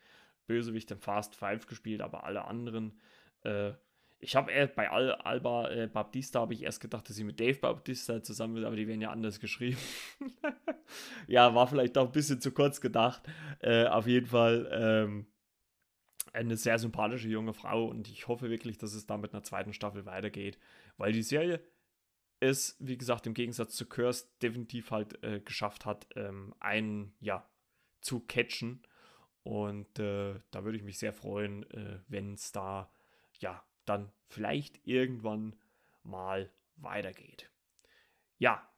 Bösewicht 0.46 0.90
im 0.90 1.00
Fast 1.00 1.34
Five 1.34 1.66
gespielt, 1.66 2.00
aber 2.00 2.24
alle 2.24 2.44
anderen. 2.44 3.00
Äh, 3.42 3.72
ich 4.18 4.36
habe 4.36 4.50
bei 4.74 4.90
Al 4.90 5.12
Alba 5.12 5.70
äh, 5.70 5.86
Baptista 5.86 6.40
habe 6.40 6.54
ich 6.54 6.62
erst 6.62 6.80
gedacht, 6.80 7.08
dass 7.08 7.16
sie 7.16 7.24
mit 7.24 7.40
Dave 7.40 7.58
Baptista 7.58 8.22
zusammen 8.22 8.56
ist, 8.56 8.64
aber 8.64 8.76
die 8.76 8.88
werden 8.88 9.02
ja 9.02 9.10
anders 9.10 9.38
geschrieben. 9.38 9.76
ja, 11.26 11.54
war 11.54 11.66
vielleicht 11.66 11.98
auch 11.98 12.06
ein 12.06 12.12
bisschen 12.12 12.40
zu 12.40 12.52
kurz 12.52 12.80
gedacht. 12.80 13.22
Äh, 13.60 13.86
auf 13.86 14.06
jeden 14.06 14.26
Fall 14.26 14.68
ähm, 14.72 15.26
eine 16.32 16.56
sehr 16.56 16.78
sympathische 16.78 17.28
junge 17.28 17.52
Frau 17.52 17.84
und 17.86 18.08
ich 18.08 18.26
hoffe 18.26 18.50
wirklich, 18.50 18.78
dass 18.78 18.94
es 18.94 19.06
da 19.06 19.18
mit 19.18 19.34
einer 19.34 19.42
zweiten 19.42 19.74
Staffel 19.74 20.06
weitergeht, 20.06 20.58
weil 20.96 21.12
die 21.12 21.22
Serie 21.22 21.60
es, 22.40 22.76
wie 22.80 22.98
gesagt, 22.98 23.26
im 23.26 23.34
Gegensatz 23.34 23.74
zu 23.74 23.86
Curse 23.86 24.26
definitiv 24.42 24.90
halt 24.90 25.22
äh, 25.22 25.40
geschafft 25.40 25.86
hat, 25.86 26.06
ähm, 26.16 26.54
einen, 26.60 27.14
ja, 27.20 27.48
zu 28.00 28.20
catchen 28.20 28.82
und 29.44 29.98
äh, 29.98 30.40
da 30.50 30.64
würde 30.64 30.78
ich 30.78 30.84
mich 30.84 30.98
sehr 30.98 31.12
freuen, 31.12 31.70
äh, 31.70 32.00
wenn 32.08 32.34
es 32.34 32.50
da 32.50 32.90
ja 33.38 33.62
dann 33.84 34.10
vielleicht 34.28 34.80
irgendwann 34.86 35.54
mal 36.02 36.50
weitergeht. 36.76 37.50
Ja, 38.38 38.68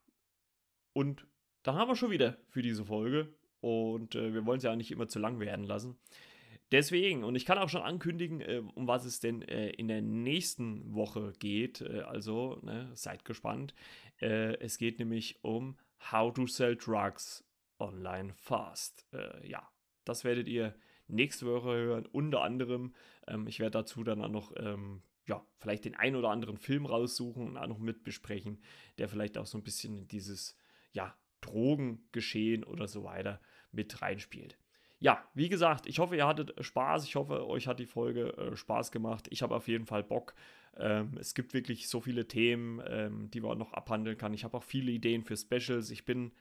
und 0.93 1.27
dann 1.63 1.77
haben 1.77 1.89
wir 1.89 1.97
schon 1.97 2.11
wieder 2.11 2.37
für 2.49 2.63
diese 2.63 2.85
Folge 2.85 3.33
und 3.61 4.15
äh, 4.15 4.35
wir 4.35 4.45
wollen 4.45 4.59
es 4.59 4.65
ja 4.65 4.73
auch 4.73 4.77
nicht 4.77 4.91
immer 4.91 5.09
zu 5.09 5.19
lang 5.19 5.41
werden 5.41 5.65
lassen. 5.65 5.99
Deswegen, 6.73 7.23
und 7.23 7.37
ich 7.37 7.47
kann 7.47 7.59
auch 7.59 7.69
schon 7.69 7.83
ankündigen, 7.83 8.41
äh, 8.41 8.61
um 8.75 8.89
was 8.89 9.05
es 9.05 9.21
denn 9.21 9.43
äh, 9.43 9.71
in 9.71 9.87
der 9.87 10.03
nächsten 10.03 10.95
Woche 10.95 11.33
geht. 11.39 11.81
Äh, 11.81 12.01
also 12.01 12.59
ne, 12.63 12.91
seid 12.95 13.25
gespannt. 13.25 13.73
Äh, 14.21 14.59
es 14.59 14.79
geht 14.79 14.99
nämlich 14.99 15.45
um 15.45 15.79
How 16.11 16.35
to 16.35 16.47
Sell 16.47 16.77
Drugs 16.77 17.45
Online 17.79 18.35
Fast. 18.35 19.07
Äh, 19.13 19.49
ja, 19.49 19.69
das 20.09 20.25
werdet 20.25 20.49
ihr 20.49 20.75
nächste 21.09 21.47
Woche 21.47 21.69
hören. 21.69 22.07
Unter 22.07 22.43
anderem, 22.43 22.95
ähm, 23.27 23.47
ich 23.47 23.61
werde 23.61 23.79
dazu 23.79 24.03
dann 24.05 24.23
auch 24.23 24.31
noch, 24.31 24.53
ähm, 24.57 25.03
ja, 25.29 25.45
vielleicht 25.59 25.85
den 25.85 25.95
ein 25.95 26.17
oder 26.17 26.31
anderen 26.31 26.57
Film 26.57 26.87
raussuchen 26.87 27.47
und 27.47 27.57
auch 27.57 27.67
noch 27.67 27.79
mit 27.79 28.05
besprechen, 28.05 28.63
der 28.99 29.09
vielleicht 29.09 29.39
auch 29.39 29.47
so 29.47 29.59
ein 29.59 29.65
bisschen 29.65 29.97
in 29.97 30.09
dieses, 30.09 30.57
ja, 30.93 31.15
Drogengeschehen 31.41 32.65
oder 32.65 32.89
so 32.89 33.05
weiter 33.05 33.41
mit 33.71 34.03
reinspielt. 34.03 34.59
Ja, 34.99 35.23
wie 35.35 35.51
gesagt, 35.51 35.87
ich 35.87 35.99
hoffe, 35.99 36.17
ihr 36.17 36.27
hattet 36.27 36.55
Spaß. 36.59 37.05
Ich 37.05 37.17
hoffe, 37.17 37.47
euch 37.47 37.67
hat 37.67 37.79
die 37.79 37.87
Folge 37.87 38.37
äh, 38.39 38.57
Spaß 38.57 38.91
gemacht. 38.91 39.27
Ich 39.31 39.43
habe 39.43 39.55
auf 39.55 39.69
jeden 39.69 39.85
Fall 39.85 40.03
Bock. 40.03 40.35
Ähm, 40.77 41.17
es 41.21 41.35
gibt 41.35 41.53
wirklich 41.53 41.89
so 41.89 42.01
viele 42.01 42.27
Themen, 42.27 42.83
ähm, 42.87 43.31
die 43.31 43.41
man 43.41 43.59
noch 43.59 43.75
abhandeln 43.75 44.17
kann. 44.17 44.33
Ich 44.33 44.45
habe 44.45 44.57
auch 44.57 44.63
viele 44.63 44.91
Ideen 44.93 45.23
für 45.23 45.37
Specials. 45.37 45.91
Ich 45.91 46.07
bin 46.07 46.33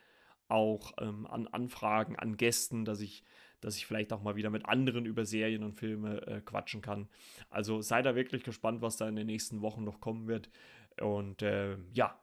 auch 0.48 0.94
ähm, 1.00 1.28
an 1.28 1.48
Anfragen, 1.48 2.16
an 2.16 2.38
Gästen, 2.38 2.86
dass 2.86 3.02
ich 3.02 3.24
dass 3.62 3.78
ich 3.78 3.86
vielleicht 3.86 4.14
auch 4.14 4.22
mal 4.22 4.36
wieder 4.36 4.50
mit 4.50 4.66
anderen 4.66 5.06
über 5.06 5.26
Serien 5.26 5.64
und 5.64 5.74
Filme 5.74 6.26
äh, 6.28 6.42
quatschen 6.42 6.82
kann. 6.82 7.08
Also 7.50 7.82
seid 7.82 8.06
da 8.06 8.16
wirklich 8.16 8.44
gespannt, 8.44 8.82
was 8.82 8.98
da 8.98 9.08
in 9.08 9.16
den 9.16 9.28
nächsten 9.28 9.62
Wochen 9.62 9.84
noch 9.84 10.00
kommen 10.00 10.28
wird. 10.28 10.50
Und 11.02 11.42
äh, 11.42 11.78
ja, 11.94 12.20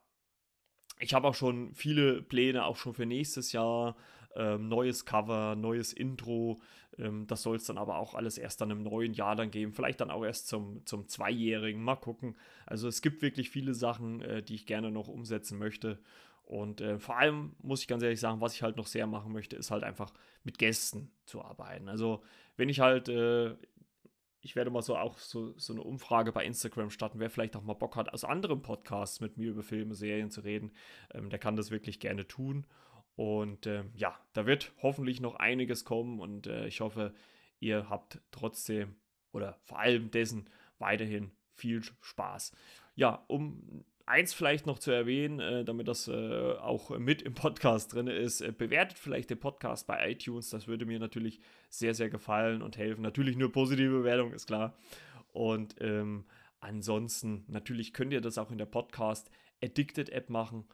ich 0.99 1.15
habe 1.15 1.29
auch 1.29 1.35
schon 1.35 1.75
viele 1.75 2.23
Pläne, 2.23 2.65
auch 2.65 2.77
schon 2.77 2.95
für 2.95 3.07
nächstes 3.07 3.53
Jahr. 3.53 3.97
Ähm, 4.35 4.69
neues 4.69 5.05
Cover, 5.05 5.57
neues 5.57 5.93
Intro. 5.93 6.61
Ähm, 6.97 7.27
das 7.27 7.43
soll 7.43 7.57
es 7.57 7.65
dann 7.65 7.77
aber 7.77 7.97
auch 7.99 8.15
alles 8.15 8.39
erst 8.39 8.61
dann 8.61 8.71
im 8.71 8.83
neuen 8.83 9.13
Jahr 9.13 9.37
dann 9.37 9.51
geben. 9.51 9.73
Vielleicht 9.73 10.01
dann 10.01 10.11
auch 10.11 10.25
erst 10.25 10.49
zum, 10.49 10.87
zum 10.87 11.09
Zweijährigen. 11.09 11.83
Mal 11.83 11.97
gucken. 11.97 12.37
Also 12.67 12.89
es 12.89 13.03
gibt 13.03 13.21
wirklich 13.21 13.51
viele 13.51 13.75
Sachen, 13.75 14.23
äh, 14.23 14.43
die 14.43 14.55
ich 14.55 14.67
gerne 14.67 14.91
noch 14.91 15.09
umsetzen 15.09 15.59
möchte. 15.59 15.99
Und 16.45 16.81
äh, 16.81 16.99
vor 16.99 17.17
allem 17.17 17.55
muss 17.63 17.81
ich 17.81 17.89
ganz 17.89 18.03
ehrlich 18.03 18.21
sagen, 18.21 18.41
was 18.41 18.55
ich 18.55 18.63
halt 18.63 18.77
noch 18.77 18.87
sehr 18.87 19.07
machen 19.07 19.33
möchte, 19.33 19.57
ist 19.57 19.71
halt 19.71 19.85
einfach 19.85 20.13
mit 20.45 20.59
Gästen 20.59 21.11
zu 21.25 21.43
arbeiten. 21.43 21.89
Also 21.89 22.23
wenn 22.57 22.69
ich 22.69 22.81
halt, 22.81 23.09
äh, 23.09 23.57
ich 24.41 24.57
werde 24.57 24.71
mal 24.71 24.83
so 24.83 24.97
auch 24.97 25.19
so, 25.19 25.57
so 25.57 25.73
eine 25.73 25.83
Umfrage 25.83 26.33
bei 26.33 26.45
Instagram 26.45 26.91
starten, 26.91 27.21
wer 27.21 27.31
vielleicht 27.31 27.57
auch 27.57 27.63
mal 27.63 27.75
Bock 27.75 27.97
hat, 27.97 28.13
aus 28.13 28.25
anderen 28.25 28.61
Podcasts 28.61 29.21
mit 29.21 29.39
mir 29.39 29.51
über 29.51 29.63
Filme, 29.63 29.95
Serien 29.95 30.31
zu 30.31 30.43
reden, 30.43 30.73
ähm, 31.15 31.31
der 31.31 31.39
kann 31.39 31.57
das 31.57 31.71
wirklich 31.71 32.01
gerne 32.01 32.27
tun. 32.27 32.67
Und 33.15 33.67
äh, 33.67 33.85
ja, 33.95 34.19
da 34.33 34.47
wird 34.47 34.73
hoffentlich 34.83 35.21
noch 35.21 35.37
einiges 35.37 35.85
kommen 35.85 36.21
und 36.21 36.47
äh, 36.47 36.67
ich 36.67 36.81
hoffe, 36.81 37.15
ihr 37.61 37.89
habt 37.89 38.21
trotzdem 38.31 38.97
oder 39.33 39.59
vor 39.65 39.79
allem 39.79 40.11
dessen 40.11 40.51
weiterhin 40.79 41.31
viel 41.55 41.83
Spaß. 42.01 42.53
Ja, 42.95 43.25
um 43.29 43.85
eins 44.13 44.35
vielleicht 44.35 44.67
noch 44.67 44.79
zu 44.79 44.91
erwähnen, 44.91 45.41
äh, 45.41 45.65
damit 45.65 45.89
das 45.89 46.07
äh, 46.07 46.53
auch 46.53 46.91
mit 46.99 47.23
im 47.23 47.33
Podcast 47.33 47.95
drin 47.95 48.09
ist, 48.09 48.43
äh, 48.43 48.53
bewertet 48.53 48.99
vielleicht 48.99 49.31
den 49.31 49.41
Podcast 49.41 49.87
bei 49.87 50.11
iTunes. 50.11 50.51
Das 50.51 50.69
würde 50.69 50.85
mir 50.85 50.99
natürlich 50.99 51.41
sehr, 51.71 51.95
sehr 51.95 52.11
gefallen 52.11 52.61
und 52.61 52.77
helfen. 52.77 53.01
Natürlich 53.01 53.39
nur 53.39 53.51
positive 53.51 53.91
Bewertung, 53.91 54.35
ist 54.35 54.47
klar. 54.47 54.77
Und 55.33 55.77
ähm, 55.81 56.27
ansonsten, 56.61 57.45
natürlich 57.49 57.95
könnt 57.95 58.13
ihr 58.13 58.21
das 58.21 58.37
auch 58.37 58.51
in 58.51 58.59
der 58.59 58.67
Podcast 58.67 59.31
Addicted 59.65 60.11
App 60.11 60.29
machen. 60.29 60.67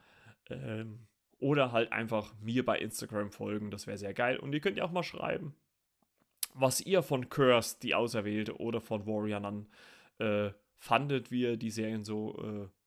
Ähm, 0.49 1.07
oder 1.39 1.71
halt 1.71 1.93
einfach 1.93 2.33
mir 2.41 2.65
bei 2.65 2.77
Instagram 2.77 3.31
folgen. 3.31 3.71
Das 3.71 3.87
wäre 3.87 3.97
sehr 3.97 4.13
geil. 4.13 4.37
Und 4.37 4.51
ihr 4.51 4.59
könnt 4.59 4.75
ja 4.75 4.83
auch 4.83 4.91
mal 4.91 5.03
schreiben, 5.03 5.55
was 6.53 6.81
ihr 6.81 7.03
von 7.03 7.29
Cursed, 7.29 7.83
die 7.83 7.95
Auserwählte, 7.95 8.57
oder 8.57 8.81
von 8.81 9.07
Warrior 9.07 9.39
Nun 9.39 9.67
äh, 10.17 10.51
fandet, 10.75 11.31
wie 11.31 11.43
ihr 11.43 11.55
die 11.55 11.71
Serien 11.71 12.03
so 12.03 12.37
äh, 12.43 12.78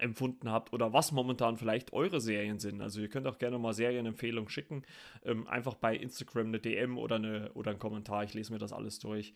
empfunden 0.00 0.50
habt 0.50 0.72
oder 0.72 0.92
was 0.92 1.12
momentan 1.12 1.56
vielleicht 1.56 1.92
eure 1.92 2.20
Serien 2.20 2.58
sind. 2.58 2.80
Also 2.80 3.00
ihr 3.00 3.08
könnt 3.08 3.26
auch 3.26 3.38
gerne 3.38 3.58
mal 3.58 3.72
Serienempfehlungen 3.72 4.50
schicken. 4.50 4.82
Ähm, 5.24 5.46
einfach 5.46 5.74
bei 5.74 5.96
Instagram 5.96 6.48
eine 6.48 6.60
DM 6.60 6.98
oder, 6.98 7.16
eine, 7.16 7.52
oder 7.52 7.70
einen 7.70 7.80
Kommentar. 7.80 8.24
Ich 8.24 8.34
lese 8.34 8.52
mir 8.52 8.58
das 8.58 8.72
alles 8.72 8.98
durch. 8.98 9.34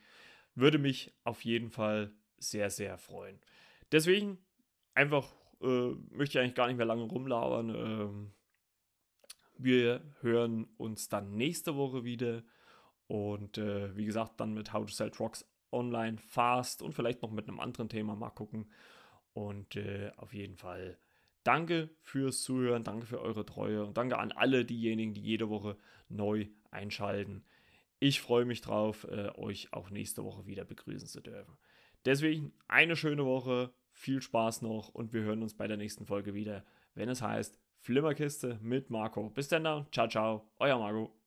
Würde 0.55 0.79
mich 0.79 1.13
auf 1.25 1.45
jeden 1.45 1.71
Fall 1.71 2.13
sehr, 2.39 2.71
sehr 2.71 2.99
freuen. 2.99 3.39
Deswegen 3.93 4.39
einfach 4.95 5.35
äh, 5.61 5.91
möchte 6.11 6.39
ich 6.39 6.43
eigentlich 6.43 6.55
gar 6.55 6.67
nicht 6.69 6.77
mehr 6.77 6.87
lange 6.87 7.05
rumlabern. 7.05 7.71
Ähm, 7.71 8.33
wir 9.57 10.03
hören 10.21 10.67
uns 10.77 11.09
dann 11.09 11.37
nächste 11.37 11.77
Woche 11.77 12.05
wieder. 12.05 12.43
Und 13.07 13.59
äh, 13.59 13.97
wie 13.97 14.05
gesagt, 14.05 14.41
dann 14.41 14.55
mit 14.55 14.73
How 14.73 14.87
to 14.87 14.93
Sell 14.93 15.11
Trucks 15.11 15.45
online 15.73 16.19
fast 16.19 16.83
und 16.83 16.93
vielleicht 16.93 17.23
noch 17.23 17.31
mit 17.31 17.49
einem 17.49 17.61
anderen 17.61 17.89
Thema 17.89 18.15
mal 18.15 18.31
gucken. 18.31 18.71
Und 19.35 19.77
äh, 19.77 20.11
auf 20.17 20.33
jeden 20.33 20.57
Fall 20.57 20.97
danke 21.43 21.91
fürs 22.01 22.43
Zuhören, 22.43 22.85
danke 22.85 23.07
für 23.07 23.21
eure 23.21 23.45
Treue 23.45 23.85
und 23.85 23.97
danke 23.97 24.19
an 24.19 24.33
alle 24.33 24.65
diejenigen, 24.65 25.13
die 25.13 25.21
jede 25.21 25.51
Woche 25.51 25.77
neu 26.09 26.47
einschalten. 26.71 27.45
Ich 28.01 28.21
freue 28.21 28.45
mich 28.45 28.61
drauf, 28.61 29.07
äh, 29.11 29.31
euch 29.37 29.73
auch 29.73 29.91
nächste 29.91 30.25
Woche 30.25 30.47
wieder 30.47 30.65
begrüßen 30.65 31.09
zu 31.09 31.21
dürfen. 31.21 31.57
Deswegen 32.05 32.53
eine 32.69 32.97
schöne 32.97 33.25
Woche, 33.25 33.73
viel 33.91 34.21
Spaß 34.21 34.63
noch 34.63 34.89
und 34.89 35.13
wir 35.13 35.23
hören 35.23 35.43
uns 35.43 35.55
bei 35.55 35.67
der 35.67 35.77
nächsten 35.77 36.07
Folge 36.07 36.35
wieder, 36.35 36.65
wenn 36.95 37.09
es 37.09 37.23
heißt 37.23 37.59
Flimmerkiste 37.79 38.59
mit 38.63 38.91
Marco. 38.91 39.31
Bis 39.31 39.49
dann, 39.49 39.87
ciao, 39.93 40.09
ciao, 40.09 40.51
euer 40.59 40.79
Marco. 40.79 41.24